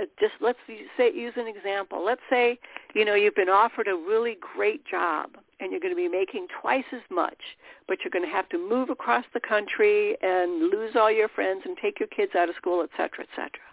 Uh, 0.00 0.06
just 0.18 0.32
let's 0.40 0.58
say 0.96 1.12
use 1.12 1.34
an 1.36 1.46
example. 1.46 2.02
Let's 2.02 2.22
say 2.30 2.58
you 2.94 3.04
know 3.04 3.14
you've 3.14 3.34
been 3.34 3.50
offered 3.50 3.86
a 3.86 3.94
really 3.94 4.38
great 4.40 4.82
job 4.86 5.36
and 5.60 5.70
you're 5.70 5.80
going 5.80 5.92
to 5.92 5.96
be 5.96 6.08
making 6.08 6.46
twice 6.62 6.88
as 6.92 7.02
much, 7.10 7.42
but 7.86 7.98
you're 8.00 8.10
going 8.10 8.24
to 8.24 8.30
have 8.30 8.48
to 8.48 8.58
move 8.58 8.88
across 8.88 9.26
the 9.34 9.40
country 9.40 10.16
and 10.22 10.70
lose 10.70 10.96
all 10.96 11.12
your 11.12 11.28
friends 11.28 11.60
and 11.66 11.76
take 11.76 12.00
your 12.00 12.08
kids 12.08 12.32
out 12.34 12.48
of 12.48 12.56
school, 12.56 12.82
et 12.82 12.88
cetera, 12.96 13.24
et 13.24 13.32
cetera. 13.36 13.68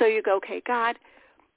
So 0.00 0.06
you 0.06 0.22
go, 0.22 0.36
okay, 0.38 0.60
God, 0.66 0.96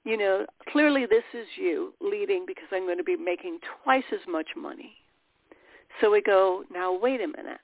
you 0.04 0.16
know, 0.16 0.46
clearly 0.70 1.06
this 1.06 1.24
is 1.34 1.46
you 1.56 1.92
leading 2.00 2.44
because 2.46 2.68
I'm 2.72 2.86
going 2.86 2.98
to 2.98 3.04
be 3.04 3.16
making 3.16 3.58
twice 3.82 4.04
as 4.12 4.20
much 4.28 4.50
money. 4.56 4.92
So 6.00 6.12
we 6.12 6.22
go, 6.22 6.62
now 6.72 6.96
wait 6.96 7.20
a 7.20 7.26
minute. 7.26 7.60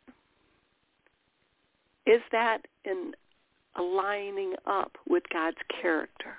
Is 2.06 2.20
that 2.32 2.66
in 2.84 3.12
aligning 3.76 4.54
up 4.66 4.92
with 5.08 5.24
God's 5.32 5.56
character? 5.80 6.34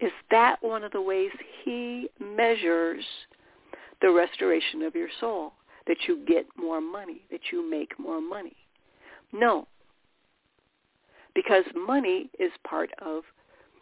Is 0.00 0.12
that 0.30 0.62
one 0.62 0.84
of 0.84 0.92
the 0.92 1.00
ways 1.00 1.30
he 1.64 2.08
measures 2.20 3.04
the 4.00 4.10
restoration 4.10 4.82
of 4.82 4.94
your 4.94 5.08
soul? 5.20 5.52
That 5.86 5.96
you 6.06 6.22
get 6.26 6.46
more 6.56 6.80
money, 6.80 7.22
that 7.30 7.40
you 7.50 7.68
make 7.68 7.98
more 7.98 8.20
money? 8.20 8.56
No. 9.32 9.66
Because 11.34 11.64
money 11.74 12.30
is 12.38 12.52
part 12.66 12.90
of, 13.00 13.22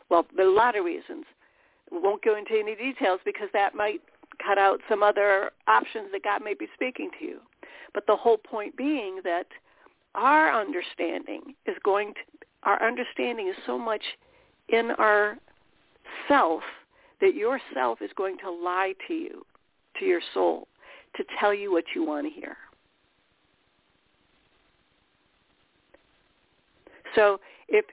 well, 0.08 0.26
there 0.36 0.46
are 0.46 0.50
a 0.50 0.54
lot 0.54 0.76
of 0.76 0.84
reasons. 0.84 1.24
We 1.90 1.98
won't 1.98 2.22
go 2.22 2.36
into 2.36 2.52
any 2.52 2.76
details 2.76 3.20
because 3.24 3.48
that 3.52 3.74
might 3.74 4.00
cut 4.44 4.58
out 4.58 4.80
some 4.88 5.02
other 5.02 5.50
options 5.66 6.08
that 6.12 6.22
God 6.22 6.42
may 6.44 6.54
be 6.54 6.68
speaking 6.74 7.10
to 7.18 7.24
you. 7.24 7.40
But 7.92 8.06
the 8.06 8.16
whole 8.16 8.38
point 8.38 8.76
being 8.76 9.20
that 9.24 9.46
our 10.16 10.58
understanding 10.58 11.54
is 11.66 11.76
going 11.84 12.14
to, 12.14 12.20
our 12.62 12.82
understanding 12.82 13.48
is 13.48 13.54
so 13.66 13.78
much 13.78 14.02
in 14.68 14.90
our 14.98 15.36
self 16.26 16.62
that 17.20 17.34
your 17.34 17.60
self 17.74 18.02
is 18.02 18.10
going 18.16 18.36
to 18.38 18.50
lie 18.50 18.94
to 19.06 19.14
you, 19.14 19.44
to 19.98 20.04
your 20.04 20.20
soul, 20.34 20.66
to 21.16 21.24
tell 21.38 21.54
you 21.54 21.70
what 21.70 21.84
you 21.94 22.04
want 22.04 22.26
to 22.26 22.32
hear. 22.32 22.56
So 27.14 27.40
if 27.68 27.84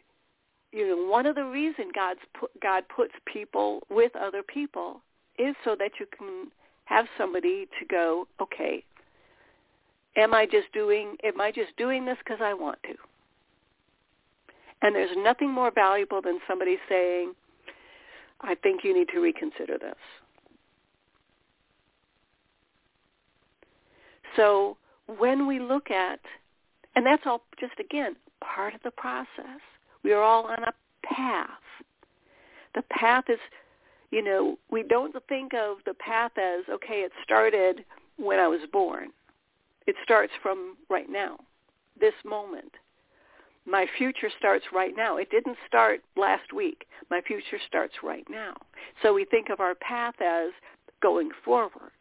you 0.72 0.88
know 0.88 1.10
one 1.10 1.26
of 1.26 1.36
the 1.36 1.46
reasons 1.46 1.92
God's 1.96 2.20
put, 2.38 2.50
God 2.62 2.84
puts 2.94 3.14
people 3.32 3.82
with 3.90 4.12
other 4.16 4.44
people 4.44 5.02
is 5.40 5.56
so 5.64 5.76
that 5.80 5.92
you 6.00 6.06
can 6.18 6.48
have 6.86 7.06
somebody 7.18 7.68
to 7.80 7.86
go, 7.86 8.28
okay, 8.42 8.84
am 10.16 10.34
I 10.34 10.46
just 10.46 10.72
doing 10.74 11.18
am 11.24 11.40
I 11.40 11.52
just 11.52 11.76
doing 11.78 12.06
this 12.06 12.18
because 12.20 12.40
I 12.42 12.54
want 12.54 12.82
to? 12.84 12.96
And 14.82 14.96
there's 14.96 15.16
nothing 15.18 15.50
more 15.50 15.72
valuable 15.72 16.22
than 16.22 16.40
somebody 16.48 16.78
saying, 16.90 17.34
I 18.42 18.56
think 18.56 18.84
you 18.84 18.94
need 18.94 19.08
to 19.14 19.22
reconsider 19.22 19.78
this. 19.78 19.96
So 24.36 24.76
when 25.18 25.48
we 25.48 25.60
look 25.60 25.90
at, 25.90 26.20
and 26.96 27.06
that's 27.06 27.24
all 27.26 27.44
just 27.60 27.80
again 27.80 28.16
part 28.44 28.76
of 28.76 28.82
the 28.84 28.92
process. 28.92 29.62
We 30.04 30.12
are 30.12 30.22
all 30.22 30.46
on 30.46 30.64
a 30.64 30.74
path. 31.04 31.50
The 32.76 32.84
path 32.90 33.26
is, 33.30 33.40
you 34.12 34.24
know, 34.24 34.58
we 34.70 34.84
don't 34.84 35.16
think 35.28 35.54
of 35.54 35.78
the 35.86 35.94
path 35.94 36.32
as, 36.38 36.66
okay, 36.70 37.02
it 37.02 37.12
started 37.24 37.86
when 38.18 38.40
I 38.40 38.48
was 38.48 38.62
born. 38.72 39.10
It 39.88 39.96
starts 40.04 40.34
from 40.42 40.78
right 40.90 41.10
now, 41.10 41.38
this 42.00 42.14
moment. 42.26 42.72
My 43.66 43.86
future 43.98 44.30
starts 44.38 44.66
right 44.74 44.94
now. 44.96 45.18
It 45.18 45.30
didn't 45.30 45.58
start 45.68 46.02
last 46.18 46.54
week. 46.54 46.86
My 47.10 47.22
future 47.22 47.60
starts 47.68 47.94
right 48.04 48.26
now. 48.30 48.56
So 49.02 49.14
we 49.14 49.26
think 49.26 49.50
of 49.50 49.60
our 49.60 49.76
path 49.76 50.16
as 50.22 50.52
going 51.02 51.30
forward. 51.46 51.92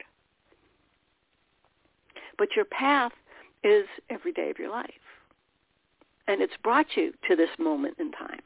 But 2.39 2.57
your 2.57 2.65
path 2.65 3.13
is 3.63 3.87
every 4.11 4.33
day 4.33 4.51
of 4.51 4.59
your 4.59 4.71
life. 4.71 4.91
And 6.27 6.41
it's 6.41 6.53
brought 6.63 6.87
you 6.97 7.13
to 7.29 7.37
this 7.37 7.51
moment 7.59 7.97
in 7.99 8.11
time. 8.13 8.41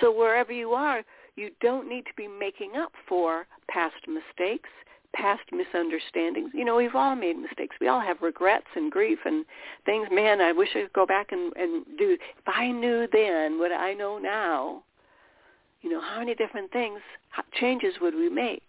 So 0.00 0.10
wherever 0.10 0.52
you 0.52 0.72
are, 0.72 1.02
you 1.36 1.50
don't 1.60 1.88
need 1.88 2.04
to 2.06 2.12
be 2.16 2.26
making 2.28 2.72
up 2.76 2.92
for 3.08 3.46
past 3.68 3.94
mistakes 4.06 4.68
past 5.14 5.42
misunderstandings. 5.52 6.50
You 6.54 6.64
know, 6.64 6.76
we've 6.76 6.94
all 6.94 7.14
made 7.14 7.38
mistakes. 7.38 7.76
We 7.80 7.88
all 7.88 8.00
have 8.00 8.22
regrets 8.22 8.66
and 8.74 8.90
grief 8.90 9.18
and 9.24 9.44
things. 9.84 10.08
Man, 10.10 10.40
I 10.40 10.52
wish 10.52 10.70
I 10.74 10.82
could 10.82 10.92
go 10.92 11.06
back 11.06 11.32
and, 11.32 11.52
and 11.56 11.84
do. 11.98 12.12
If 12.12 12.44
I 12.46 12.70
knew 12.70 13.06
then 13.12 13.58
what 13.58 13.72
I 13.72 13.94
know 13.94 14.18
now, 14.18 14.82
you 15.82 15.90
know, 15.90 16.00
how 16.00 16.20
many 16.20 16.34
different 16.34 16.70
things, 16.72 17.00
changes 17.60 17.94
would 18.00 18.14
we 18.14 18.28
make? 18.28 18.62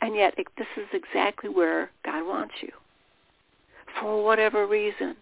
And 0.00 0.14
yet 0.14 0.34
it, 0.38 0.46
this 0.56 0.66
is 0.76 0.86
exactly 0.92 1.50
where 1.50 1.90
God 2.04 2.26
wants 2.26 2.54
you 2.60 2.70
for 4.00 4.24
whatever 4.24 4.66
reason. 4.66 5.16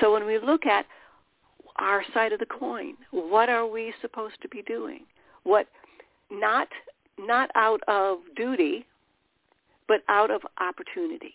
So 0.00 0.12
when 0.12 0.26
we 0.26 0.38
look 0.38 0.66
at 0.66 0.86
our 1.76 2.02
side 2.12 2.32
of 2.32 2.40
the 2.40 2.46
coin, 2.46 2.94
what 3.10 3.48
are 3.48 3.66
we 3.66 3.92
supposed 4.00 4.34
to 4.42 4.48
be 4.48 4.62
doing? 4.62 5.00
What 5.44 5.66
not 6.30 6.68
not 7.18 7.50
out 7.54 7.80
of 7.88 8.18
duty, 8.36 8.86
but 9.88 10.02
out 10.08 10.30
of 10.30 10.42
opportunity. 10.60 11.34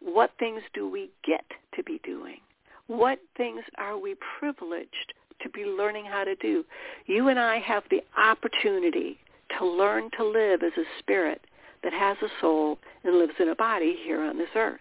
What 0.00 0.32
things 0.38 0.62
do 0.72 0.88
we 0.88 1.10
get 1.26 1.44
to 1.76 1.82
be 1.82 2.00
doing? 2.04 2.38
What 2.86 3.18
things 3.36 3.62
are 3.78 3.98
we 3.98 4.16
privileged 4.38 5.14
to 5.42 5.48
be 5.50 5.64
learning 5.64 6.06
how 6.06 6.24
to 6.24 6.34
do? 6.36 6.64
You 7.06 7.28
and 7.28 7.38
I 7.38 7.58
have 7.60 7.84
the 7.90 8.02
opportunity 8.18 9.18
to 9.58 9.66
learn 9.66 10.10
to 10.16 10.24
live 10.24 10.62
as 10.62 10.72
a 10.76 10.84
spirit 10.98 11.42
that 11.82 11.92
has 11.92 12.16
a 12.22 12.28
soul 12.40 12.78
and 13.04 13.18
lives 13.18 13.34
in 13.38 13.48
a 13.48 13.54
body 13.54 13.96
here 14.04 14.22
on 14.22 14.38
this 14.38 14.48
earth. 14.54 14.80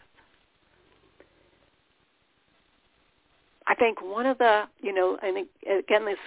I 3.69 3.75
think 3.75 4.01
one 4.01 4.25
of 4.25 4.39
the, 4.39 4.63
you 4.81 4.91
know, 4.91 5.17
think 5.21 5.47
again 5.63 6.03
this 6.03 6.17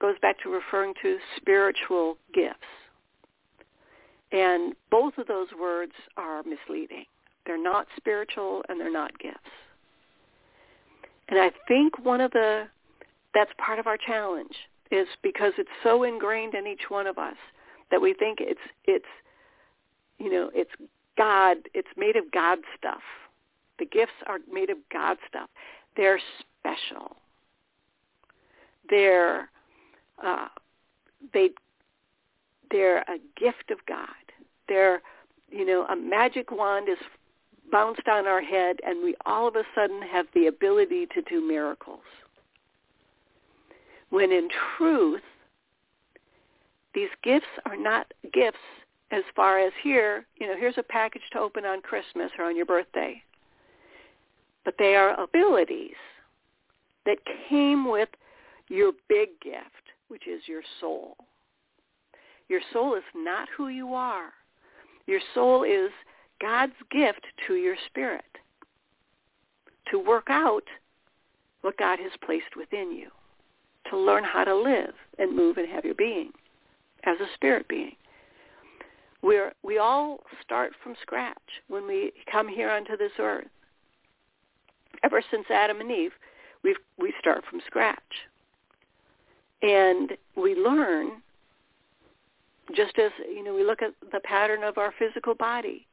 goes 0.00 0.16
back 0.20 0.36
to 0.42 0.50
referring 0.50 0.94
to 1.02 1.16
spiritual 1.36 2.18
gifts. 2.34 2.58
And 4.32 4.74
both 4.90 5.16
of 5.16 5.26
those 5.26 5.46
words 5.58 5.92
are 6.16 6.42
misleading. 6.42 7.04
They're 7.46 7.62
not 7.62 7.86
spiritual 7.96 8.62
and 8.68 8.78
they're 8.78 8.92
not 8.92 9.16
gifts. 9.18 9.38
And 11.28 11.38
I 11.38 11.50
think 11.66 11.98
one 12.04 12.20
of 12.20 12.32
the, 12.32 12.64
that's 13.32 13.50
part 13.58 13.78
of 13.78 13.86
our 13.86 13.96
challenge 13.96 14.54
is 14.90 15.06
because 15.22 15.52
it's 15.56 15.70
so 15.82 16.02
ingrained 16.02 16.54
in 16.54 16.66
each 16.66 16.88
one 16.90 17.06
of 17.06 17.16
us 17.16 17.36
that 17.90 18.02
we 18.02 18.12
think 18.12 18.38
it's, 18.40 18.60
it's, 18.84 19.04
you 20.18 20.30
know, 20.30 20.50
it's 20.52 20.70
God, 21.16 21.58
it's 21.74 21.88
made 21.96 22.16
of 22.16 22.30
God 22.32 22.58
stuff. 22.76 23.02
The 23.78 23.86
gifts 23.86 24.12
are 24.26 24.38
made 24.52 24.68
of 24.68 24.78
God 24.92 25.16
stuff. 25.28 25.48
They're 25.98 26.20
special. 26.60 27.16
They're 28.88 29.50
uh, 30.24 30.46
they 31.34 31.50
they're 32.70 32.98
a 33.00 33.18
gift 33.36 33.70
of 33.70 33.78
God. 33.86 34.06
They're 34.68 35.02
you 35.50 35.66
know 35.66 35.84
a 35.86 35.96
magic 35.96 36.52
wand 36.52 36.88
is 36.88 36.98
bounced 37.72 38.06
on 38.08 38.28
our 38.28 38.40
head, 38.40 38.76
and 38.86 39.02
we 39.02 39.16
all 39.26 39.48
of 39.48 39.56
a 39.56 39.64
sudden 39.74 40.00
have 40.02 40.26
the 40.34 40.46
ability 40.46 41.06
to 41.14 41.22
do 41.22 41.46
miracles. 41.46 42.00
When 44.10 44.30
in 44.30 44.48
truth, 44.76 45.20
these 46.94 47.10
gifts 47.24 47.46
are 47.66 47.76
not 47.76 48.14
gifts 48.32 48.56
as 49.10 49.24
far 49.34 49.58
as 49.58 49.72
here, 49.82 50.26
you 50.36 50.46
know, 50.46 50.54
here's 50.56 50.78
a 50.78 50.82
package 50.82 51.22
to 51.32 51.40
open 51.40 51.64
on 51.64 51.80
Christmas 51.80 52.30
or 52.38 52.44
on 52.44 52.56
your 52.56 52.66
birthday. 52.66 53.22
But 54.68 54.74
they 54.78 54.96
are 54.96 55.18
abilities 55.18 55.96
that 57.06 57.16
came 57.48 57.88
with 57.88 58.10
your 58.68 58.92
big 59.08 59.30
gift, 59.40 59.94
which 60.08 60.28
is 60.28 60.42
your 60.46 60.60
soul. 60.78 61.16
Your 62.50 62.60
soul 62.70 62.94
is 62.94 63.02
not 63.16 63.48
who 63.56 63.68
you 63.68 63.94
are. 63.94 64.28
Your 65.06 65.20
soul 65.32 65.62
is 65.62 65.90
God's 66.38 66.74
gift 66.90 67.24
to 67.46 67.54
your 67.54 67.76
spirit 67.86 68.26
to 69.90 69.98
work 69.98 70.26
out 70.28 70.64
what 71.62 71.78
God 71.78 71.98
has 71.98 72.12
placed 72.22 72.54
within 72.54 72.92
you, 72.92 73.08
to 73.88 73.96
learn 73.96 74.22
how 74.22 74.44
to 74.44 74.54
live 74.54 74.92
and 75.18 75.34
move 75.34 75.56
and 75.56 75.66
have 75.66 75.86
your 75.86 75.94
being 75.94 76.30
as 77.04 77.16
a 77.20 77.34
spirit 77.36 77.66
being. 77.68 77.96
We're, 79.22 79.54
we 79.62 79.78
all 79.78 80.18
start 80.42 80.72
from 80.82 80.94
scratch 81.00 81.38
when 81.68 81.86
we 81.86 82.12
come 82.30 82.48
here 82.48 82.68
onto 82.68 82.98
this 82.98 83.12
earth. 83.18 83.46
Ever 85.02 85.22
since 85.30 85.46
Adam 85.50 85.80
and 85.80 85.90
Eve, 85.90 86.12
we 86.62 86.76
we 86.98 87.12
start 87.18 87.44
from 87.48 87.60
scratch, 87.66 88.26
and 89.62 90.12
we 90.36 90.54
learn. 90.54 91.22
Just 92.76 92.98
as 92.98 93.12
you 93.26 93.42
know, 93.42 93.54
we 93.54 93.64
look 93.64 93.80
at 93.80 93.94
the 94.12 94.20
pattern 94.20 94.62
of 94.62 94.76
our 94.76 94.92
physical 94.98 95.34
body. 95.34 95.86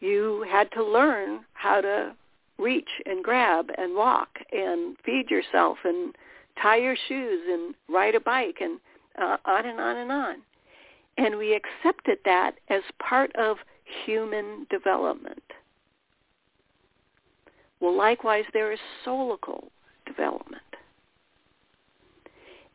You 0.00 0.46
had 0.48 0.70
to 0.72 0.84
learn 0.84 1.40
how 1.54 1.80
to 1.80 2.14
reach 2.58 2.88
and 3.06 3.24
grab 3.24 3.70
and 3.76 3.96
walk 3.96 4.38
and 4.52 4.96
feed 5.04 5.30
yourself 5.30 5.78
and 5.84 6.14
tie 6.60 6.76
your 6.76 6.96
shoes 7.08 7.40
and 7.48 7.74
ride 7.88 8.14
a 8.14 8.20
bike 8.20 8.58
and 8.60 8.78
uh, 9.20 9.36
on 9.44 9.66
and 9.66 9.80
on 9.80 9.96
and 9.96 10.12
on. 10.12 10.36
And 11.16 11.36
we 11.36 11.54
accepted 11.54 12.18
that 12.24 12.52
as 12.68 12.82
part 13.00 13.34
of 13.36 13.58
human 14.04 14.66
development. 14.70 15.42
Well, 17.80 17.96
likewise, 17.96 18.44
there 18.52 18.72
is 18.72 18.78
soulical 19.06 19.68
development. 20.06 20.62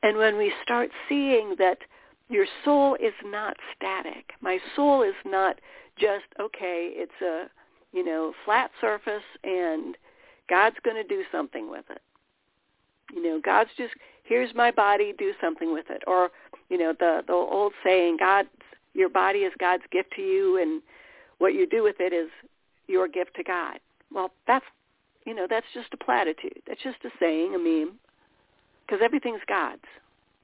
And 0.02 0.18
when 0.18 0.38
we 0.38 0.54
start 0.62 0.90
seeing 1.08 1.56
that 1.60 1.78
your 2.30 2.46
soul 2.64 2.96
is 2.96 3.14
not 3.26 3.56
static, 3.76 4.32
my 4.42 4.60
soul 4.76 5.02
is 5.02 5.16
not 5.26 5.60
just, 5.98 6.26
okay, 6.40 6.90
it's 6.94 7.22
a, 7.22 7.46
you 7.96 8.04
know, 8.04 8.34
flat 8.46 8.72
surface 8.82 9.24
and 9.44 9.96
God's 10.50 10.76
going 10.84 10.98
to 10.98 11.08
do 11.08 11.24
something 11.32 11.70
with 11.70 11.86
it. 11.90 12.02
You 13.14 13.24
know, 13.24 13.40
God's 13.44 13.70
just, 13.78 13.94
here's 14.24 14.54
my 14.56 14.72
body, 14.72 15.14
do 15.18 15.34
something 15.40 15.72
with 15.72 15.86
it. 15.90 16.04
Or, 16.08 16.30
you 16.70 16.78
know, 16.78 16.94
the, 17.00 17.22
the 17.28 17.34
old 17.34 17.74
saying, 17.84 18.18
God, 18.20 18.48
your 18.94 19.10
body 19.10 19.40
is 19.40 19.54
God's 19.60 19.84
gift 19.92 20.12
to 20.16 20.22
you 20.22 20.62
and 20.62 20.82
what 21.38 21.54
you 21.54 21.68
do 21.68 21.84
with 21.84 21.98
it 22.00 22.14
is 22.14 22.30
your 22.88 23.08
gift 23.08 23.36
to 23.36 23.44
God. 23.44 23.80
Well, 24.12 24.32
that's 24.48 24.66
you 25.26 25.34
know, 25.34 25.48
that's 25.50 25.66
just 25.74 25.88
a 25.94 25.98
platitude. 25.98 26.62
That's 26.68 26.82
just 26.84 26.98
a 27.06 27.10
saying, 27.20 27.56
a 27.56 27.60
meme, 27.60 28.00
because 28.86 29.02
everything's 29.04 29.42
God's 29.48 29.82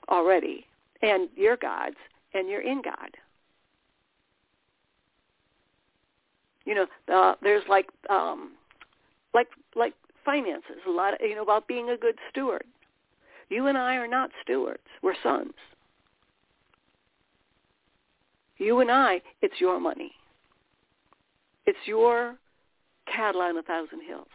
already, 0.09 0.65
and 1.01 1.29
you're 1.35 1.57
God's, 1.57 1.97
and 2.33 2.49
you're 2.49 2.61
in 2.61 2.81
God. 2.81 3.15
You 6.65 6.75
know, 6.75 6.87
uh, 7.13 7.35
there's 7.41 7.63
like, 7.67 7.87
um, 8.09 8.51
like, 9.33 9.47
like 9.75 9.93
finances. 10.23 10.77
A 10.87 10.91
lot, 10.91 11.15
of, 11.15 11.19
you 11.21 11.35
know, 11.35 11.43
about 11.43 11.67
being 11.67 11.89
a 11.89 11.97
good 11.97 12.15
steward. 12.29 12.65
You 13.49 13.67
and 13.67 13.77
I 13.77 13.95
are 13.95 14.07
not 14.07 14.29
stewards. 14.43 14.83
We're 15.01 15.15
sons. 15.23 15.53
You 18.57 18.81
and 18.81 18.91
I, 18.91 19.21
it's 19.41 19.59
your 19.59 19.79
money. 19.79 20.11
It's 21.65 21.79
your 21.85 22.35
cattle 23.11 23.41
on 23.41 23.57
a 23.57 23.63
thousand 23.63 24.01
hills. 24.05 24.27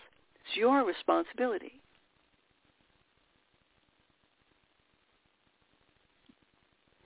It's 0.45 0.57
your 0.57 0.85
responsibility. 0.85 1.81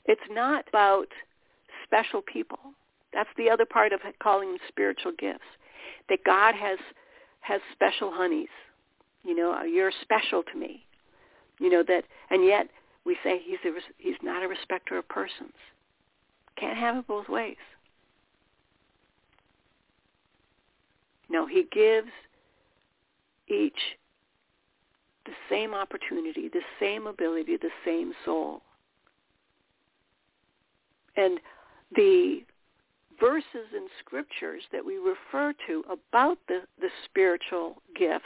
It's 0.07 0.21
not 0.31 0.67
about 0.69 1.09
special 1.85 2.23
people. 2.23 2.59
That's 3.13 3.29
the 3.37 3.51
other 3.51 3.67
part 3.67 3.93
of 3.93 4.01
calling 4.23 4.51
them 4.51 4.59
spiritual 4.67 5.13
gifts. 5.19 5.45
That 6.09 6.25
God 6.25 6.55
has 6.55 6.79
has 7.41 7.61
special 7.73 8.11
honeys. 8.11 8.49
You 9.25 9.37
know, 9.37 9.53
uh, 9.53 9.63
you're 9.63 9.93
special 10.03 10.43
to 10.43 10.59
me. 10.59 10.87
You 11.61 11.71
know 11.71 11.83
that, 11.87 12.05
and 12.31 12.45
yet 12.45 12.69
we 13.05 13.17
say 13.23 13.41
he's 13.45 13.59
a, 13.65 13.73
he's 13.99 14.17
not 14.23 14.43
a 14.43 14.49
respecter 14.49 14.97
of 14.97 15.09
persons. 15.09 15.55
Can't 16.57 16.79
have 16.79 16.97
it 16.97 17.07
both 17.07 17.29
ways. 17.29 17.57
No, 21.29 21.47
he 21.47 21.65
gives 21.71 22.09
each 23.51 23.79
the 25.29 25.33
same 25.51 25.75
opportunity, 25.75 26.49
the 26.49 26.63
same 26.81 27.07
ability, 27.07 27.57
the 27.57 27.71
same 27.85 28.13
soul. 28.25 28.63
And 31.17 31.39
the 31.95 32.41
verses 33.21 33.67
in 33.75 33.89
scriptures 34.01 34.63
that 34.73 34.85
we 34.85 34.97
refer 34.97 35.53
to 35.67 35.85
about 35.91 36.39
the, 36.49 36.61
the 36.81 36.89
spiritual 37.05 37.83
gifts, 37.97 38.25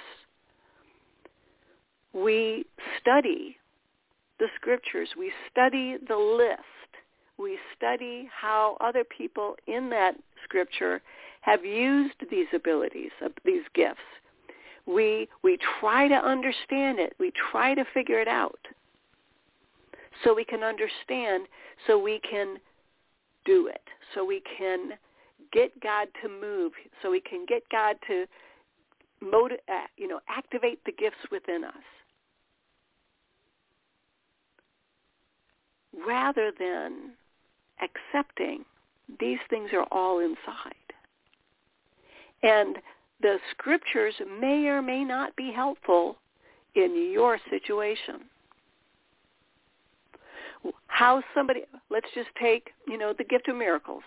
we 2.13 2.65
study 3.01 3.57
the 4.39 4.47
scriptures. 4.57 5.09
We 5.19 5.33
study 5.51 5.97
the 6.09 6.17
list. 6.17 6.61
We 7.39 7.59
study 7.77 8.29
how 8.33 8.77
other 8.81 9.05
people 9.05 9.57
in 9.67 9.89
that 9.91 10.15
scripture 10.45 11.01
have 11.41 11.65
used 11.65 12.15
these 12.31 12.47
abilities, 12.55 13.11
these 13.45 13.63
gifts 13.75 14.01
we 14.87 15.29
we 15.43 15.59
try 15.81 16.09
to 16.09 16.15
understand 16.15 16.99
it 16.99 17.15
we 17.19 17.33
try 17.51 17.75
to 17.75 17.85
figure 17.95 18.21
it 18.21 18.29
out 18.29 18.59
so 20.25 20.35
we 20.35 20.45
can 20.45 20.63
understand 20.63 21.47
so 21.87 21.99
we 21.99 22.21
can 22.29 22.57
do 23.45 23.69
it 23.69 23.83
so 24.15 24.25
we 24.25 24.43
can 24.59 24.91
get 25.53 25.79
god 25.81 26.09
to 26.23 26.29
move 26.29 26.73
so 27.01 27.11
we 27.11 27.21
can 27.21 27.45
get 27.47 27.63
god 27.71 27.97
to 28.07 28.27
motiv- 29.21 29.61
uh, 29.69 29.87
you 29.97 30.09
know 30.09 30.21
activate 30.29 30.85
the 30.85 30.93
gifts 30.93 31.31
within 31.31 31.65
us 31.65 31.75
rather 36.07 36.51
than 36.59 37.13
accepting 37.83 38.65
these 39.21 39.39
things 39.51 39.71
are 39.73 39.87
all 39.91 40.21
inside. 40.21 40.75
And 42.43 42.77
the 43.23 43.39
scriptures 43.53 44.15
may 44.41 44.67
or 44.67 44.83
may 44.83 45.05
not 45.05 45.35
be 45.37 45.53
helpful 45.53 46.17
in 46.75 47.11
your 47.13 47.39
situation. 47.49 48.21
How 50.87 51.23
somebody, 51.35 51.63
let's 51.91 52.09
just 52.15 52.29
take, 52.41 52.71
you 52.87 52.99
know, 52.99 53.15
the 53.17 53.25
gift 53.25 53.49
of 53.49 53.57
miracles. 53.57 54.03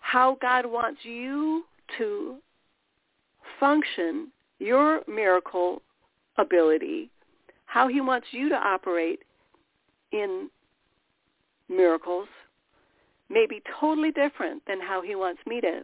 How 0.00 0.36
God 0.40 0.66
wants 0.66 1.00
you 1.02 1.64
to 1.98 2.36
function, 3.60 4.28
your 4.58 5.00
miracle 5.06 5.82
ability, 6.38 7.10
how 7.66 7.88
he 7.88 8.00
wants 8.00 8.26
you 8.30 8.48
to 8.48 8.54
operate 8.54 9.20
in 10.12 10.48
miracles 11.68 12.28
may 13.28 13.46
be 13.46 13.62
totally 13.78 14.10
different 14.10 14.62
than 14.66 14.80
how 14.80 15.02
he 15.02 15.14
wants 15.14 15.40
me 15.46 15.60
to. 15.60 15.82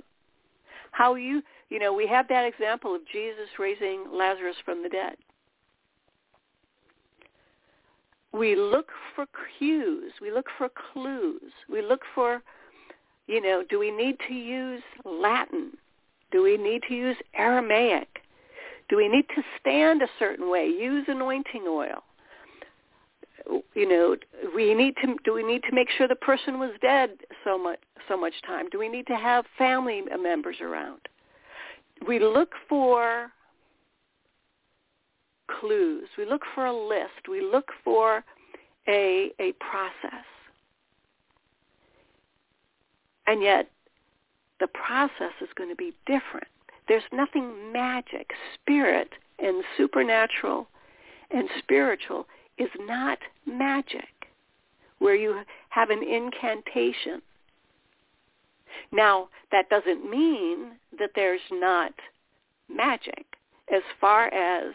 How 0.94 1.16
you, 1.16 1.42
you 1.70 1.80
know, 1.80 1.92
we 1.92 2.06
have 2.06 2.28
that 2.28 2.44
example 2.44 2.94
of 2.94 3.00
Jesus 3.10 3.48
raising 3.58 4.04
Lazarus 4.12 4.54
from 4.64 4.84
the 4.84 4.88
dead. 4.88 5.16
We 8.32 8.54
look 8.54 8.90
for 9.16 9.26
cues. 9.58 10.12
We 10.22 10.30
look 10.30 10.46
for 10.56 10.68
clues. 10.68 11.50
We 11.68 11.82
look 11.82 12.02
for, 12.14 12.42
you 13.26 13.40
know, 13.40 13.64
do 13.68 13.80
we 13.80 13.90
need 13.90 14.18
to 14.28 14.34
use 14.34 14.82
Latin? 15.04 15.72
Do 16.30 16.44
we 16.44 16.56
need 16.56 16.82
to 16.88 16.94
use 16.94 17.16
Aramaic? 17.34 18.20
Do 18.88 18.96
we 18.96 19.08
need 19.08 19.26
to 19.34 19.42
stand 19.60 20.00
a 20.00 20.08
certain 20.20 20.48
way? 20.48 20.66
Use 20.66 21.06
anointing 21.08 21.64
oil? 21.66 22.04
You 23.74 23.88
know, 23.88 24.16
we 24.54 24.74
need 24.74 24.94
to 25.02 25.16
do 25.24 25.34
we 25.34 25.42
need 25.42 25.62
to 25.68 25.74
make 25.74 25.88
sure 25.96 26.08
the 26.08 26.14
person 26.14 26.58
was 26.58 26.70
dead 26.80 27.10
so 27.44 27.58
much 27.58 27.78
so 28.08 28.16
much 28.16 28.34
time? 28.46 28.68
Do 28.70 28.78
we 28.78 28.88
need 28.88 29.06
to 29.08 29.16
have 29.16 29.44
family 29.58 30.02
members 30.20 30.56
around? 30.60 31.00
We 32.06 32.18
look 32.18 32.52
for 32.68 33.30
clues. 35.60 36.08
We 36.16 36.26
look 36.26 36.42
for 36.54 36.66
a 36.66 36.72
list. 36.72 37.28
We 37.28 37.40
look 37.40 37.68
for 37.82 38.24
a 38.88 39.30
a 39.38 39.52
process. 39.52 40.24
And 43.26 43.42
yet 43.42 43.70
the 44.60 44.66
process 44.68 45.32
is 45.40 45.48
going 45.56 45.70
to 45.70 45.76
be 45.76 45.92
different. 46.06 46.46
There's 46.88 47.02
nothing 47.12 47.72
magic, 47.72 48.30
spirit 48.54 49.08
and 49.38 49.64
supernatural 49.76 50.68
and 51.30 51.48
spiritual 51.58 52.26
is 52.58 52.70
not 52.80 53.18
magic, 53.46 54.28
where 54.98 55.14
you 55.14 55.42
have 55.70 55.90
an 55.90 56.02
incantation. 56.02 57.20
Now, 58.92 59.28
that 59.52 59.68
doesn't 59.68 60.08
mean 60.08 60.72
that 60.98 61.10
there's 61.14 61.40
not 61.50 61.92
magic. 62.68 63.24
As 63.74 63.82
far 64.00 64.32
as 64.32 64.72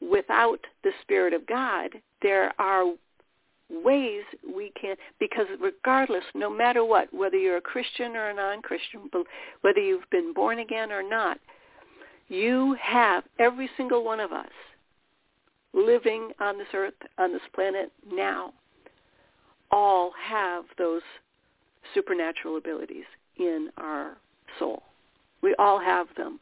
without 0.00 0.60
the 0.82 0.92
Spirit 1.02 1.32
of 1.32 1.46
God, 1.46 1.90
there 2.22 2.52
are 2.60 2.84
ways 3.68 4.22
we 4.54 4.72
can, 4.80 4.96
because 5.18 5.46
regardless, 5.60 6.24
no 6.34 6.48
matter 6.48 6.84
what, 6.84 7.12
whether 7.12 7.36
you're 7.36 7.56
a 7.56 7.60
Christian 7.60 8.14
or 8.14 8.30
a 8.30 8.34
non-Christian, 8.34 9.10
whether 9.62 9.80
you've 9.80 10.08
been 10.10 10.32
born 10.32 10.60
again 10.60 10.92
or 10.92 11.02
not, 11.02 11.38
you 12.28 12.76
have, 12.80 13.24
every 13.38 13.68
single 13.76 14.04
one 14.04 14.20
of 14.20 14.32
us, 14.32 14.50
living 15.72 16.30
on 16.40 16.58
this 16.58 16.68
earth, 16.74 16.94
on 17.18 17.32
this 17.32 17.42
planet 17.54 17.92
now, 18.10 18.52
all 19.70 20.12
have 20.22 20.64
those 20.78 21.02
supernatural 21.94 22.56
abilities 22.56 23.04
in 23.38 23.70
our 23.76 24.16
soul. 24.58 24.82
We 25.42 25.54
all 25.58 25.78
have 25.78 26.08
them. 26.16 26.40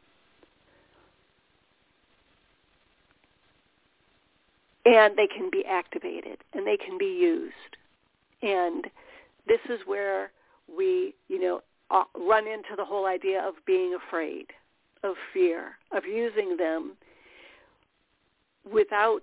And 4.87 5.17
they 5.17 5.27
can 5.27 5.51
be 5.51 5.65
activated 5.65 6.39
and 6.53 6.67
they 6.67 6.77
can 6.77 6.99
be 6.99 7.07
used. 7.07 7.55
And 8.43 8.87
this 9.47 9.61
is 9.71 9.81
where 9.87 10.31
we, 10.75 11.15
you 11.29 11.41
know, 11.41 11.63
uh, 11.91 12.05
run 12.19 12.47
into 12.47 12.77
the 12.77 12.85
whole 12.85 13.07
idea 13.07 13.43
of 13.43 13.55
being 13.67 13.95
afraid, 13.95 14.47
of 15.03 15.15
fear, 15.33 15.77
of 15.93 16.05
using 16.05 16.57
them 16.57 16.93
without 18.71 19.23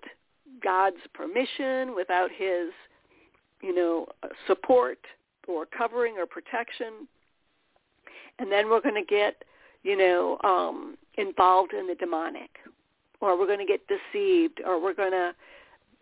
God's 0.63 0.97
permission, 1.13 1.95
without 1.95 2.29
his, 2.31 2.71
you 3.61 3.73
know, 3.73 4.07
support 4.47 4.99
or 5.47 5.65
covering 5.65 6.15
or 6.17 6.25
protection. 6.25 7.07
And 8.39 8.51
then 8.51 8.69
we're 8.69 8.81
going 8.81 8.95
to 8.95 9.07
get, 9.07 9.43
you 9.83 9.97
know, 9.97 10.37
um, 10.43 10.97
involved 11.17 11.73
in 11.73 11.87
the 11.87 11.95
demonic, 11.95 12.49
or 13.19 13.37
we're 13.37 13.47
going 13.47 13.59
to 13.59 13.65
get 13.65 13.81
deceived, 13.87 14.61
or 14.65 14.81
we're 14.81 14.93
going 14.93 15.11
to 15.11 15.33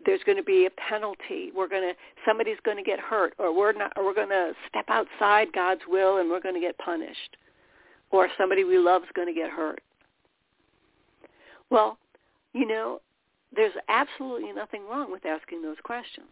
there's 0.06 0.22
going 0.24 0.38
to 0.38 0.44
be 0.44 0.66
a 0.66 0.70
penalty. 0.88 1.50
We're 1.54 1.68
going 1.68 1.82
to 1.82 1.94
somebody's 2.26 2.56
going 2.64 2.78
to 2.78 2.82
get 2.82 2.98
hurt, 2.98 3.34
or 3.38 3.54
we're 3.54 3.72
not, 3.72 3.92
or 3.96 4.04
we're 4.04 4.14
going 4.14 4.30
to 4.30 4.52
step 4.68 4.86
outside 4.88 5.48
God's 5.52 5.82
will 5.86 6.18
and 6.18 6.30
we're 6.30 6.40
going 6.40 6.54
to 6.54 6.60
get 6.60 6.78
punished, 6.78 7.36
or 8.10 8.28
somebody 8.38 8.64
we 8.64 8.78
love 8.78 9.02
is 9.02 9.08
going 9.14 9.28
to 9.28 9.34
get 9.34 9.50
hurt. 9.50 9.82
Well, 11.68 11.98
you 12.54 12.66
know, 12.66 13.00
there's 13.54 13.72
absolutely 13.88 14.52
nothing 14.52 14.86
wrong 14.88 15.10
with 15.10 15.26
asking 15.26 15.62
those 15.62 15.76
questions. 15.82 16.28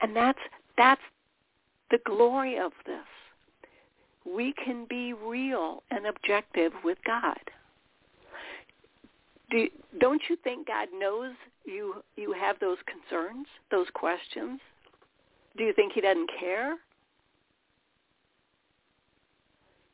And 0.00 0.14
that's 0.14 0.38
that's 0.76 1.00
the 1.90 1.98
glory 2.04 2.58
of 2.58 2.72
this. 2.84 2.98
We 4.24 4.52
can 4.52 4.86
be 4.88 5.12
real 5.12 5.82
and 5.90 6.06
objective 6.06 6.72
with 6.84 6.98
God. 7.06 7.38
Do, 9.50 9.68
don't 10.00 10.20
you 10.28 10.36
think 10.42 10.66
God 10.66 10.88
knows 10.98 11.32
you 11.64 12.02
you 12.16 12.32
have 12.32 12.58
those 12.58 12.78
concerns, 12.86 13.46
those 13.70 13.86
questions? 13.94 14.60
Do 15.56 15.64
you 15.64 15.72
think 15.72 15.92
he 15.92 16.00
doesn't 16.00 16.30
care? 16.38 16.76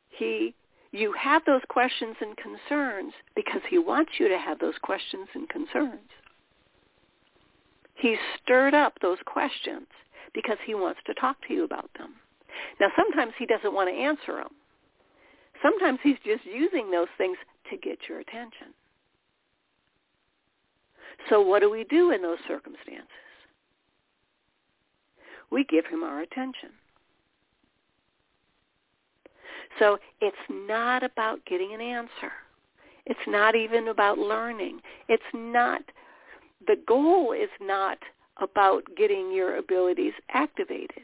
He 0.09 0.53
you 0.93 1.11
have 1.19 1.41
those 1.45 1.61
questions 1.69 2.15
and 2.21 2.37
concerns 2.37 3.13
because 3.35 3.61
he 3.67 3.79
wants 3.79 4.11
you 4.19 4.29
to 4.29 4.37
have 4.37 4.59
those 4.59 4.75
questions 4.83 5.27
and 5.33 5.49
concerns. 5.49 6.09
He 7.95 8.15
stirred 8.41 8.75
up 8.75 8.93
those 9.01 9.17
questions 9.25 9.87
because 10.35 10.57
he 10.65 10.75
wants 10.75 10.99
to 11.07 11.13
talk 11.15 11.37
to 11.47 11.53
you 11.53 11.63
about 11.63 11.89
them. 11.97 12.13
Now, 12.79 12.87
sometimes 12.95 13.33
he 13.39 13.47
doesn't 13.47 13.73
want 13.73 13.89
to 13.89 13.95
answer 13.95 14.35
them. 14.35 14.53
Sometimes 15.63 15.97
he's 16.03 16.17
just 16.23 16.45
using 16.45 16.91
those 16.91 17.07
things 17.17 17.37
to 17.71 17.77
get 17.77 17.97
your 18.07 18.19
attention. 18.19 18.67
So 21.29 21.41
what 21.41 21.61
do 21.61 21.71
we 21.71 21.85
do 21.85 22.11
in 22.11 22.21
those 22.21 22.39
circumstances? 22.47 23.07
We 25.51 25.65
give 25.65 25.85
him 25.87 26.03
our 26.03 26.21
attention. 26.21 26.69
So 29.79 29.97
it's 30.21 30.35
not 30.49 31.03
about 31.03 31.43
getting 31.45 31.73
an 31.73 31.81
answer. 31.81 32.31
It's 33.05 33.19
not 33.27 33.55
even 33.55 33.89
about 33.89 34.17
learning. 34.17 34.79
It's 35.09 35.23
not, 35.33 35.81
the 36.65 36.77
goal 36.87 37.33
is 37.33 37.49
not 37.59 37.97
about 38.41 38.83
getting 38.95 39.31
your 39.33 39.57
abilities 39.57 40.13
activated. 40.29 41.03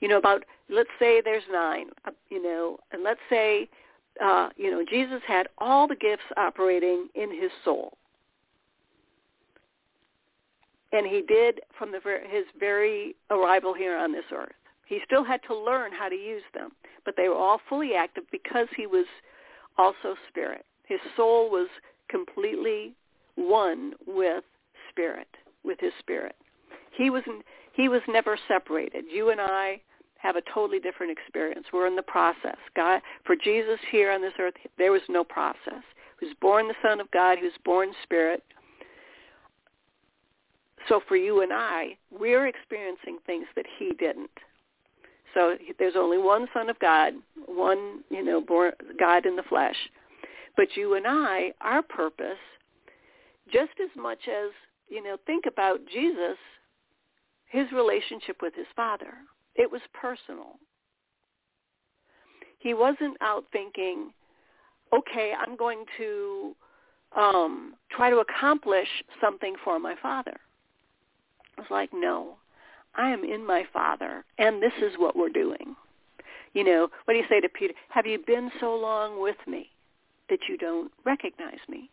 You 0.00 0.08
know, 0.08 0.18
about, 0.18 0.44
let's 0.68 0.90
say 0.98 1.20
there's 1.20 1.42
nine, 1.50 1.86
uh, 2.06 2.10
you 2.28 2.42
know, 2.42 2.78
and 2.92 3.02
let's 3.02 3.20
say, 3.28 3.68
uh, 4.22 4.50
you 4.56 4.70
know, 4.70 4.84
Jesus 4.88 5.20
had 5.26 5.48
all 5.58 5.88
the 5.88 5.96
gifts 5.96 6.24
operating 6.36 7.08
in 7.14 7.30
his 7.30 7.50
soul. 7.64 7.92
And 10.92 11.06
he 11.06 11.22
did 11.26 11.60
from 11.78 11.92
the, 11.92 12.00
his 12.28 12.44
very 12.58 13.16
arrival 13.30 13.72
here 13.72 13.96
on 13.96 14.12
this 14.12 14.24
earth. 14.32 14.52
He 14.92 15.00
still 15.06 15.24
had 15.24 15.40
to 15.48 15.56
learn 15.56 15.90
how 15.90 16.10
to 16.10 16.14
use 16.14 16.42
them, 16.52 16.72
but 17.06 17.14
they 17.16 17.30
were 17.30 17.34
all 17.34 17.62
fully 17.66 17.94
active 17.94 18.24
because 18.30 18.68
he 18.76 18.86
was 18.86 19.06
also 19.78 20.14
spirit. 20.28 20.66
His 20.84 21.00
soul 21.16 21.48
was 21.50 21.66
completely 22.10 22.92
one 23.36 23.94
with 24.06 24.44
spirit, 24.90 25.28
with 25.64 25.80
his 25.80 25.94
spirit. 25.98 26.36
He 26.94 27.08
was 27.08 27.22
he 27.72 27.88
was 27.88 28.02
never 28.06 28.38
separated. 28.46 29.06
You 29.10 29.30
and 29.30 29.40
I 29.40 29.80
have 30.18 30.36
a 30.36 30.42
totally 30.52 30.78
different 30.78 31.10
experience. 31.10 31.64
We're 31.72 31.86
in 31.86 31.96
the 31.96 32.02
process. 32.02 32.58
God 32.76 33.00
for 33.24 33.34
Jesus 33.34 33.80
here 33.90 34.12
on 34.12 34.20
this 34.20 34.34
earth, 34.38 34.52
there 34.76 34.92
was 34.92 35.00
no 35.08 35.24
process. 35.24 35.84
He 36.20 36.26
was 36.26 36.36
born 36.42 36.68
the 36.68 36.74
Son 36.86 37.00
of 37.00 37.10
God. 37.12 37.38
He 37.38 37.44
was 37.44 37.54
born 37.64 37.94
spirit. 38.02 38.42
So 40.86 41.00
for 41.08 41.16
you 41.16 41.40
and 41.40 41.50
I, 41.50 41.96
we're 42.10 42.46
experiencing 42.46 43.16
things 43.24 43.46
that 43.56 43.64
he 43.78 43.94
didn't. 43.98 44.28
So 45.34 45.56
there's 45.78 45.96
only 45.96 46.18
one 46.18 46.46
Son 46.52 46.68
of 46.68 46.78
God, 46.78 47.14
one, 47.46 48.02
you 48.10 48.24
know, 48.24 48.40
born 48.40 48.72
God 48.98 49.26
in 49.26 49.36
the 49.36 49.42
flesh. 49.44 49.76
But 50.56 50.68
you 50.76 50.94
and 50.94 51.06
I, 51.06 51.52
our 51.60 51.82
purpose, 51.82 52.36
just 53.50 53.72
as 53.82 53.88
much 53.96 54.20
as, 54.28 54.50
you 54.88 55.02
know, 55.02 55.16
think 55.26 55.44
about 55.46 55.80
Jesus, 55.90 56.36
his 57.46 57.70
relationship 57.72 58.36
with 58.42 58.54
his 58.54 58.66
Father. 58.76 59.14
It 59.54 59.70
was 59.70 59.80
personal. 59.94 60.58
He 62.58 62.74
wasn't 62.74 63.16
out 63.20 63.44
thinking, 63.52 64.12
okay, 64.94 65.32
I'm 65.38 65.56
going 65.56 65.84
to 65.98 66.54
um, 67.16 67.74
try 67.90 68.10
to 68.10 68.18
accomplish 68.18 68.88
something 69.20 69.54
for 69.64 69.78
my 69.78 69.94
Father. 70.00 70.38
I 71.56 71.60
was 71.60 71.70
like, 71.70 71.90
no, 71.92 72.36
I 72.94 73.10
am 73.10 73.24
in 73.24 73.46
my 73.46 73.64
Father, 73.72 74.24
and 74.38 74.62
this 74.62 74.72
is 74.82 74.92
what 74.98 75.16
we're 75.16 75.28
doing. 75.28 75.76
You 76.54 76.64
know, 76.64 76.88
what 77.04 77.14
do 77.14 77.18
you 77.18 77.24
say 77.28 77.40
to 77.40 77.48
Peter? 77.48 77.74
Have 77.88 78.06
you 78.06 78.18
been 78.26 78.50
so 78.60 78.74
long 78.76 79.20
with 79.20 79.36
me 79.46 79.70
that 80.28 80.40
you 80.48 80.58
don't 80.58 80.92
recognize 81.04 81.60
me? 81.68 81.90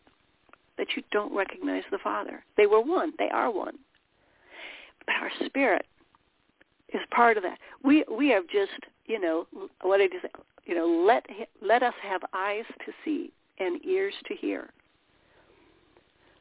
That 0.77 0.87
you 0.95 1.03
don't 1.11 1.33
recognize 1.33 1.83
the 1.91 1.97
Father? 1.97 2.43
They 2.57 2.65
were 2.65 2.81
one. 2.81 3.13
They 3.17 3.29
are 3.29 3.51
one. 3.51 3.77
But 5.05 5.15
our 5.15 5.31
spirit 5.45 5.85
is 6.93 7.01
part 7.11 7.37
of 7.37 7.43
that. 7.43 7.57
We 7.83 8.03
we 8.11 8.29
have 8.29 8.47
just, 8.47 8.85
you 9.05 9.19
know, 9.19 9.47
what 9.81 9.97
did 9.97 10.13
you 10.13 10.19
say? 10.21 10.29
You 10.65 10.75
know, 10.75 10.87
let 10.87 11.25
let 11.61 11.83
us 11.83 11.93
have 12.03 12.21
eyes 12.33 12.65
to 12.85 12.91
see 13.03 13.31
and 13.59 13.83
ears 13.85 14.13
to 14.27 14.35
hear. 14.35 14.69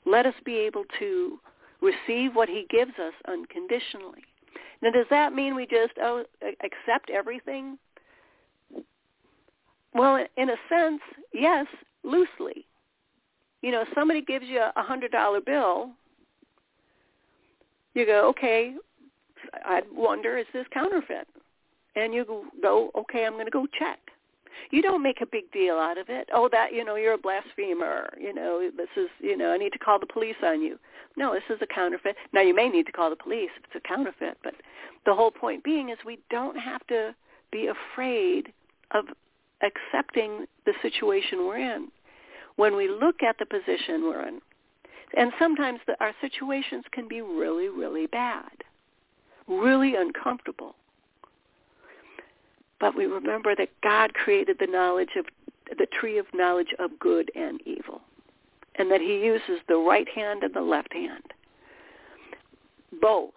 Let 0.04 0.26
us 0.26 0.34
be 0.44 0.56
able 0.56 0.84
to 0.98 1.38
receive 1.80 2.34
what 2.34 2.48
he 2.48 2.66
gives 2.70 2.92
us 2.98 3.12
unconditionally. 3.26 4.24
Now, 4.82 4.90
does 4.90 5.06
that 5.10 5.32
mean 5.32 5.54
we 5.54 5.66
just 5.66 5.92
oh, 6.00 6.24
accept 6.42 7.10
everything? 7.10 7.78
Well, 9.94 10.24
in 10.36 10.50
a 10.50 10.56
sense, 10.68 11.00
yes, 11.32 11.66
loosely. 12.04 12.66
You 13.62 13.72
know, 13.72 13.84
somebody 13.94 14.22
gives 14.22 14.46
you 14.46 14.60
a 14.60 14.82
hundred 14.82 15.10
dollar 15.10 15.40
bill, 15.40 15.90
you 17.94 18.06
go, 18.06 18.28
okay, 18.28 18.74
I 19.64 19.82
wonder 19.92 20.38
is 20.38 20.46
this 20.52 20.66
counterfeit, 20.72 21.26
and 21.96 22.14
you 22.14 22.48
go, 22.62 22.90
okay, 22.96 23.24
I'm 23.24 23.32
going 23.32 23.46
to 23.46 23.50
go 23.50 23.66
check. 23.78 23.98
You 24.70 24.82
don't 24.82 25.02
make 25.02 25.20
a 25.20 25.26
big 25.26 25.50
deal 25.52 25.76
out 25.76 25.98
of 25.98 26.08
it. 26.08 26.28
Oh, 26.32 26.48
that 26.52 26.72
you 26.72 26.84
know, 26.84 26.96
you're 26.96 27.14
a 27.14 27.18
blasphemer. 27.18 28.08
You 28.18 28.34
know, 28.34 28.70
this 28.76 28.88
is 28.96 29.08
you 29.20 29.36
know, 29.36 29.50
I 29.52 29.56
need 29.56 29.72
to 29.72 29.78
call 29.78 29.98
the 29.98 30.06
police 30.06 30.36
on 30.42 30.62
you. 30.62 30.78
No, 31.16 31.34
this 31.34 31.42
is 31.50 31.60
a 31.62 31.66
counterfeit. 31.66 32.16
Now 32.32 32.42
you 32.42 32.54
may 32.54 32.68
need 32.68 32.86
to 32.86 32.92
call 32.92 33.10
the 33.10 33.16
police 33.16 33.50
if 33.56 33.64
it's 33.64 33.84
a 33.84 33.88
counterfeit, 33.88 34.38
but 34.42 34.54
the 35.06 35.14
whole 35.14 35.30
point 35.30 35.64
being 35.64 35.88
is 35.88 35.98
we 36.04 36.18
don't 36.30 36.58
have 36.58 36.86
to 36.88 37.14
be 37.50 37.68
afraid 37.68 38.52
of 38.92 39.06
accepting 39.62 40.46
the 40.64 40.72
situation 40.82 41.46
we're 41.46 41.58
in 41.58 41.88
when 42.56 42.76
we 42.76 42.88
look 42.88 43.22
at 43.22 43.36
the 43.38 43.46
position 43.46 44.02
we're 44.02 44.26
in. 44.26 44.40
And 45.16 45.32
sometimes 45.38 45.80
the, 45.86 45.96
our 46.00 46.12
situations 46.20 46.84
can 46.92 47.08
be 47.08 47.22
really, 47.22 47.68
really 47.68 48.06
bad, 48.06 48.52
really 49.46 49.94
uncomfortable. 49.96 50.74
But 52.80 52.96
we 52.96 53.06
remember 53.06 53.54
that 53.56 53.68
God 53.82 54.14
created 54.14 54.58
the 54.58 54.66
knowledge 54.66 55.16
of 55.16 55.26
the 55.76 55.86
tree 55.86 56.18
of 56.18 56.26
knowledge 56.32 56.74
of 56.78 56.98
good 56.98 57.30
and 57.34 57.60
evil, 57.66 58.00
and 58.76 58.90
that 58.90 59.00
he 59.00 59.18
uses 59.24 59.60
the 59.68 59.76
right 59.76 60.08
hand 60.08 60.42
and 60.42 60.54
the 60.54 60.60
left 60.60 60.92
hand. 60.92 61.24
Both, 63.00 63.34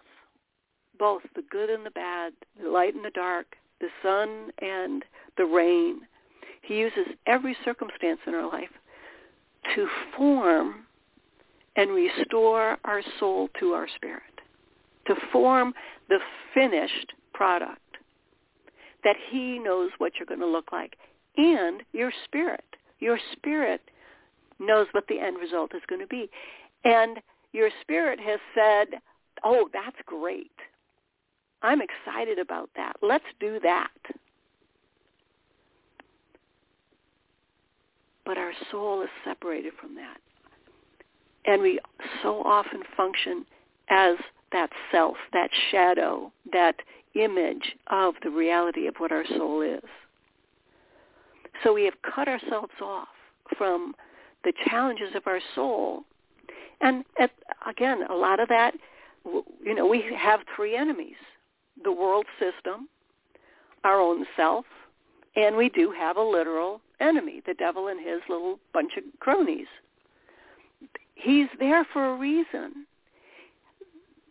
both 0.98 1.22
the 1.34 1.42
good 1.50 1.68
and 1.68 1.84
the 1.84 1.90
bad, 1.90 2.32
the 2.62 2.70
light 2.70 2.94
and 2.94 3.04
the 3.04 3.10
dark, 3.10 3.56
the 3.80 3.88
sun 4.02 4.50
and 4.60 5.04
the 5.36 5.44
rain, 5.44 6.02
he 6.62 6.78
uses 6.78 7.06
every 7.26 7.56
circumstance 7.64 8.20
in 8.26 8.34
our 8.34 8.48
life 8.50 8.70
to 9.74 9.88
form 10.16 10.86
and 11.76 11.90
restore 11.90 12.76
our 12.84 13.02
soul 13.18 13.48
to 13.58 13.72
our 13.72 13.88
spirit, 13.96 14.22
to 15.06 15.14
form 15.32 15.74
the 16.08 16.18
finished 16.54 17.12
product 17.34 17.81
that 19.04 19.16
he 19.30 19.58
knows 19.58 19.90
what 19.98 20.12
you're 20.18 20.26
going 20.26 20.40
to 20.40 20.46
look 20.46 20.72
like. 20.72 20.96
And 21.36 21.82
your 21.92 22.12
spirit, 22.24 22.64
your 23.00 23.18
spirit 23.32 23.80
knows 24.58 24.86
what 24.92 25.06
the 25.08 25.18
end 25.18 25.38
result 25.38 25.74
is 25.74 25.82
going 25.88 26.00
to 26.00 26.06
be. 26.06 26.30
And 26.84 27.18
your 27.52 27.70
spirit 27.80 28.20
has 28.20 28.40
said, 28.54 29.00
oh, 29.44 29.68
that's 29.72 29.96
great. 30.06 30.52
I'm 31.62 31.80
excited 31.80 32.38
about 32.38 32.70
that. 32.76 32.96
Let's 33.02 33.24
do 33.40 33.60
that. 33.62 33.90
but 38.24 38.38
our 38.38 38.52
soul 38.70 39.02
is 39.02 39.08
separated 39.24 39.72
from 39.80 39.94
that. 39.94 40.18
And 41.44 41.60
we 41.60 41.80
so 42.22 42.42
often 42.44 42.82
function 42.96 43.44
as 43.90 44.16
that 44.52 44.70
self, 44.90 45.16
that 45.32 45.50
shadow, 45.70 46.32
that 46.52 46.76
image 47.14 47.76
of 47.88 48.14
the 48.22 48.30
reality 48.30 48.86
of 48.86 48.96
what 48.98 49.12
our 49.12 49.24
soul 49.36 49.62
is. 49.62 49.82
So 51.62 51.72
we 51.72 51.84
have 51.84 51.94
cut 52.14 52.28
ourselves 52.28 52.72
off 52.82 53.08
from 53.56 53.94
the 54.44 54.52
challenges 54.68 55.14
of 55.14 55.26
our 55.26 55.40
soul. 55.54 56.04
And 56.80 57.04
at, 57.18 57.30
again, 57.66 58.04
a 58.10 58.14
lot 58.14 58.40
of 58.40 58.48
that, 58.48 58.74
you 59.62 59.74
know, 59.74 59.86
we 59.86 60.04
have 60.16 60.40
three 60.56 60.76
enemies. 60.76 61.16
The 61.84 61.92
world 61.92 62.26
system, 62.38 62.88
our 63.84 64.00
own 64.00 64.26
self, 64.36 64.64
and 65.36 65.56
we 65.56 65.68
do 65.68 65.90
have 65.90 66.16
a 66.16 66.22
literal 66.22 66.80
enemy, 67.00 67.42
the 67.46 67.54
devil 67.54 67.88
and 67.88 67.98
his 67.98 68.20
little 68.28 68.58
bunch 68.72 68.92
of 68.96 69.04
cronies. 69.20 69.66
He's 71.14 71.48
there 71.58 71.86
for 71.92 72.06
a 72.06 72.16
reason. 72.16 72.86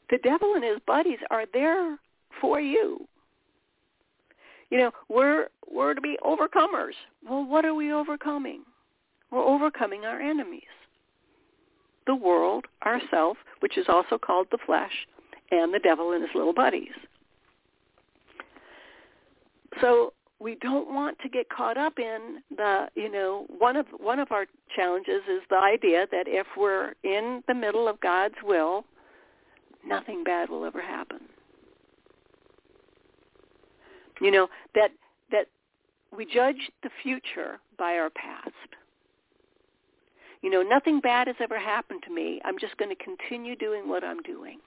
The 0.10 0.20
devil 0.24 0.56
and 0.56 0.64
his 0.64 0.80
buddies 0.86 1.20
are 1.30 1.46
there 1.54 1.98
for 2.40 2.60
you. 2.60 3.08
You 4.70 4.78
know, 4.78 4.92
we're 5.10 5.48
we're 5.70 5.94
to 5.94 6.02
be 6.02 6.18
overcomers. 6.24 6.94
Well, 7.28 7.46
what 7.46 7.66
are 7.66 7.76
we 7.76 7.92
overcoming? 7.92 8.64
We're 9.30 9.44
overcoming 9.44 10.06
our 10.06 10.20
enemies. 10.20 10.64
The 12.08 12.16
world, 12.16 12.66
ourself, 12.86 13.38
which 13.60 13.78
is 13.78 13.86
also 13.88 14.18
called 14.18 14.48
the 14.52 14.58
flesh, 14.66 14.92
and 15.52 15.74
the 15.74 15.80
devil 15.80 16.14
and 16.14 16.22
his 16.22 16.32
little 16.34 16.54
buddies. 16.54 16.92
So 19.80 20.14
we 20.42 20.56
don't 20.56 20.94
want 20.94 21.18
to 21.20 21.30
get 21.30 21.50
caught 21.50 21.78
up 21.78 22.00
in 22.00 22.42
the 22.56 22.88
you 22.96 23.12
know 23.12 23.46
one 23.58 23.76
of 23.76 23.86
one 23.98 24.20
of 24.20 24.32
our 24.32 24.46
challenges 24.76 25.22
is 25.30 25.42
the 25.50 25.58
idea 25.58 26.08
that 26.12 26.28
if 26.28 26.48
we're 26.58 26.94
in 27.04 27.44
the 27.48 27.54
middle 27.54 27.88
of 27.88 28.00
God's 28.02 28.36
will 28.44 28.84
nothing 29.86 30.24
bad 30.24 30.50
will 30.50 30.66
ever 30.66 30.82
happen 30.82 31.20
you 34.22 34.32
know 34.32 34.48
that 34.76 34.92
that 35.32 35.48
we 36.16 36.26
judge 36.26 36.72
the 36.84 36.90
future 37.04 37.60
by 37.78 37.96
our 37.98 38.10
past 38.12 38.52
you 40.42 40.50
know 40.50 40.62
nothing 40.62 41.00
bad 41.02 41.28
has 41.28 41.36
ever 41.42 41.60
happened 41.60 42.02
to 42.06 42.14
me 42.14 42.42
i'm 42.46 42.58
just 42.60 42.78
going 42.78 42.96
to 42.96 43.04
continue 43.04 43.56
doing 43.56 43.90
what 43.90 44.04
i'm 44.04 44.22
doing 44.22 44.60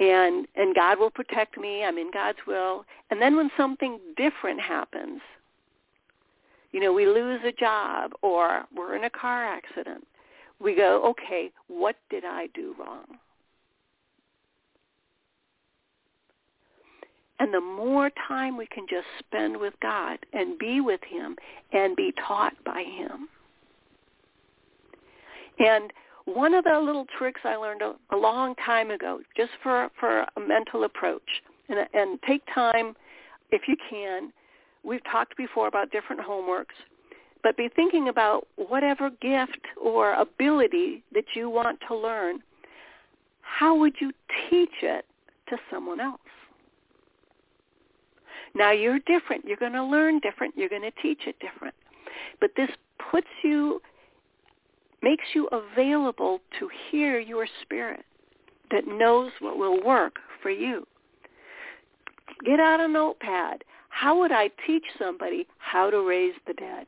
and 0.00 0.46
and 0.54 0.74
God 0.74 0.98
will 0.98 1.10
protect 1.10 1.58
me. 1.58 1.84
I'm 1.84 1.98
in 1.98 2.10
God's 2.12 2.38
will. 2.46 2.84
And 3.10 3.20
then 3.20 3.36
when 3.36 3.50
something 3.56 3.98
different 4.16 4.60
happens, 4.60 5.20
you 6.72 6.80
know, 6.80 6.92
we 6.92 7.06
lose 7.06 7.40
a 7.44 7.52
job 7.52 8.12
or 8.22 8.64
we're 8.74 8.96
in 8.96 9.04
a 9.04 9.10
car 9.10 9.44
accident, 9.44 10.06
we 10.60 10.74
go, 10.74 11.02
okay, 11.10 11.50
what 11.68 11.96
did 12.10 12.24
I 12.24 12.48
do 12.54 12.74
wrong? 12.78 13.18
And 17.40 17.54
the 17.54 17.60
more 17.60 18.10
time 18.26 18.56
we 18.56 18.66
can 18.66 18.86
just 18.88 19.06
spend 19.18 19.56
with 19.56 19.74
God 19.80 20.18
and 20.32 20.58
be 20.58 20.80
with 20.80 21.00
him 21.08 21.36
and 21.72 21.94
be 21.94 22.12
taught 22.26 22.54
by 22.64 22.82
him. 22.82 23.28
And 25.58 25.92
one 26.24 26.52
of 26.54 26.64
the 26.64 26.78
little 26.78 27.06
tricks 27.16 27.40
I 27.44 27.56
learned 27.56 27.82
a, 27.82 27.94
a 28.14 28.16
long 28.16 28.54
time 28.56 28.90
ago, 28.90 29.20
just 29.36 29.50
for 29.62 29.88
for 29.98 30.20
a 30.36 30.40
mental 30.40 30.84
approach, 30.84 31.22
and 31.68 31.78
and 31.94 32.18
take 32.26 32.42
time 32.54 32.94
if 33.50 33.62
you 33.66 33.76
can. 33.88 34.32
We've 34.84 35.04
talked 35.10 35.36
before 35.36 35.66
about 35.68 35.90
different 35.90 36.22
homeworks, 36.22 36.76
but 37.42 37.56
be 37.56 37.68
thinking 37.74 38.08
about 38.08 38.46
whatever 38.56 39.10
gift 39.10 39.60
or 39.80 40.14
ability 40.14 41.02
that 41.12 41.24
you 41.34 41.50
want 41.50 41.78
to 41.88 41.96
learn. 41.96 42.40
How 43.42 43.74
would 43.76 43.94
you 44.00 44.12
teach 44.50 44.82
it 44.82 45.04
to 45.48 45.56
someone 45.70 46.00
else? 46.00 46.20
Now 48.54 48.72
you're 48.72 48.98
different. 49.00 49.44
You're 49.44 49.56
going 49.56 49.72
to 49.72 49.84
learn 49.84 50.20
different. 50.20 50.54
You're 50.56 50.68
going 50.68 50.82
to 50.82 51.02
teach 51.02 51.20
it 51.26 51.36
different. 51.40 51.74
But 52.40 52.50
this 52.56 52.70
puts 53.10 53.28
you 53.42 53.80
makes 55.02 55.24
you 55.32 55.48
available 55.52 56.40
to 56.58 56.68
hear 56.90 57.20
your 57.20 57.46
spirit 57.62 58.04
that 58.70 58.86
knows 58.86 59.30
what 59.40 59.56
will 59.56 59.82
work 59.82 60.16
for 60.42 60.50
you. 60.50 60.86
Get 62.44 62.60
out 62.60 62.80
a 62.80 62.88
notepad. 62.88 63.64
How 63.90 64.18
would 64.18 64.32
I 64.32 64.50
teach 64.66 64.84
somebody 64.98 65.46
how 65.58 65.90
to 65.90 66.00
raise 66.06 66.34
the 66.46 66.54
dead? 66.54 66.86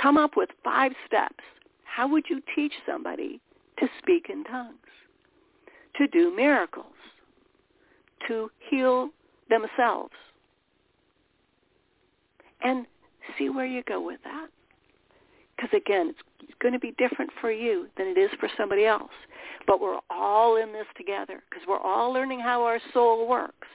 Come 0.00 0.16
up 0.16 0.36
with 0.36 0.50
five 0.62 0.92
steps. 1.06 1.44
How 1.84 2.08
would 2.08 2.24
you 2.28 2.40
teach 2.54 2.72
somebody 2.86 3.40
to 3.78 3.88
speak 3.98 4.26
in 4.28 4.44
tongues, 4.44 4.74
to 5.96 6.06
do 6.08 6.34
miracles, 6.34 6.86
to 8.28 8.50
heal 8.70 9.10
themselves? 9.48 10.12
And 12.62 12.86
see 13.38 13.48
where 13.50 13.66
you 13.66 13.82
go 13.82 14.04
with 14.04 14.20
that. 14.24 14.48
Because 15.56 15.70
again, 15.76 16.14
it's 16.40 16.54
going 16.60 16.74
to 16.74 16.80
be 16.80 16.94
different 16.98 17.30
for 17.40 17.50
you 17.50 17.88
than 17.96 18.06
it 18.06 18.18
is 18.18 18.30
for 18.40 18.48
somebody 18.56 18.86
else. 18.86 19.12
But 19.66 19.80
we're 19.80 20.00
all 20.10 20.56
in 20.56 20.72
this 20.72 20.86
together 20.96 21.42
because 21.48 21.66
we're 21.66 21.78
all 21.78 22.12
learning 22.12 22.40
how 22.40 22.62
our 22.64 22.80
soul 22.92 23.28
works. 23.28 23.68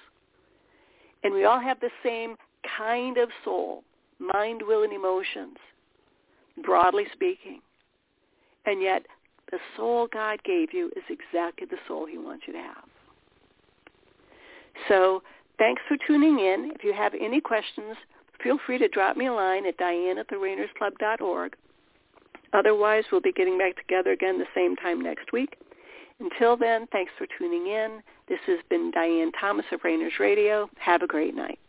And 1.24 1.34
we 1.34 1.46
all 1.46 1.60
have 1.60 1.80
the 1.80 1.90
same 2.04 2.36
kind 2.78 3.18
of 3.18 3.30
soul, 3.44 3.84
mind, 4.20 4.62
will, 4.66 4.84
and 4.84 4.94
emotions, 4.94 5.58
broadly 6.64 7.06
speaking. 7.14 7.62
And 8.66 8.82
yet 8.82 9.06
the 9.52 9.60
soul 9.76 10.08
God 10.12 10.42
gave 10.44 10.74
you 10.74 10.92
is 10.96 11.04
exactly 11.10 11.68
the 11.70 11.78
soul 11.88 12.06
he 12.06 12.18
wants 12.18 12.44
you 12.48 12.54
to 12.54 12.60
have. 12.60 12.84
So 14.88 15.22
thanks 15.58 15.82
for 15.88 15.98
tuning 16.08 16.40
in. 16.40 16.72
If 16.74 16.84
you 16.84 16.94
have 16.94 17.14
any 17.20 17.42
questions, 17.42 17.96
feel 18.44 18.58
free 18.66 18.78
to 18.78 18.88
drop 18.88 19.18
me 19.18 19.28
a 19.28 19.34
line 19.34 19.66
at 19.66 19.78
diane 19.78 20.18
at 20.18 20.28
the 20.30 20.38
Otherwise, 22.54 23.04
we'll 23.12 23.22
be 23.22 23.32
getting 23.32 23.58
back 23.58 23.76
together 23.76 24.12
again 24.12 24.40
the 24.40 24.46
same 24.56 24.76
time 24.76 25.02
next 25.02 25.32
week. 25.32 25.58
Until 26.20 26.58
then, 26.58 26.88
thanks 26.92 27.12
for 27.18 27.28
tuning 27.38 27.68
in. 27.68 28.02
This 28.28 28.40
has 28.48 28.60
been 28.70 28.92
Diane 28.92 29.32
Thomas 29.40 29.66
of 29.72 29.82
Reigners 29.82 30.20
Radio. 30.20 30.70
Have 30.78 31.02
a 31.02 31.08
great 31.08 31.36
night. 31.36 31.60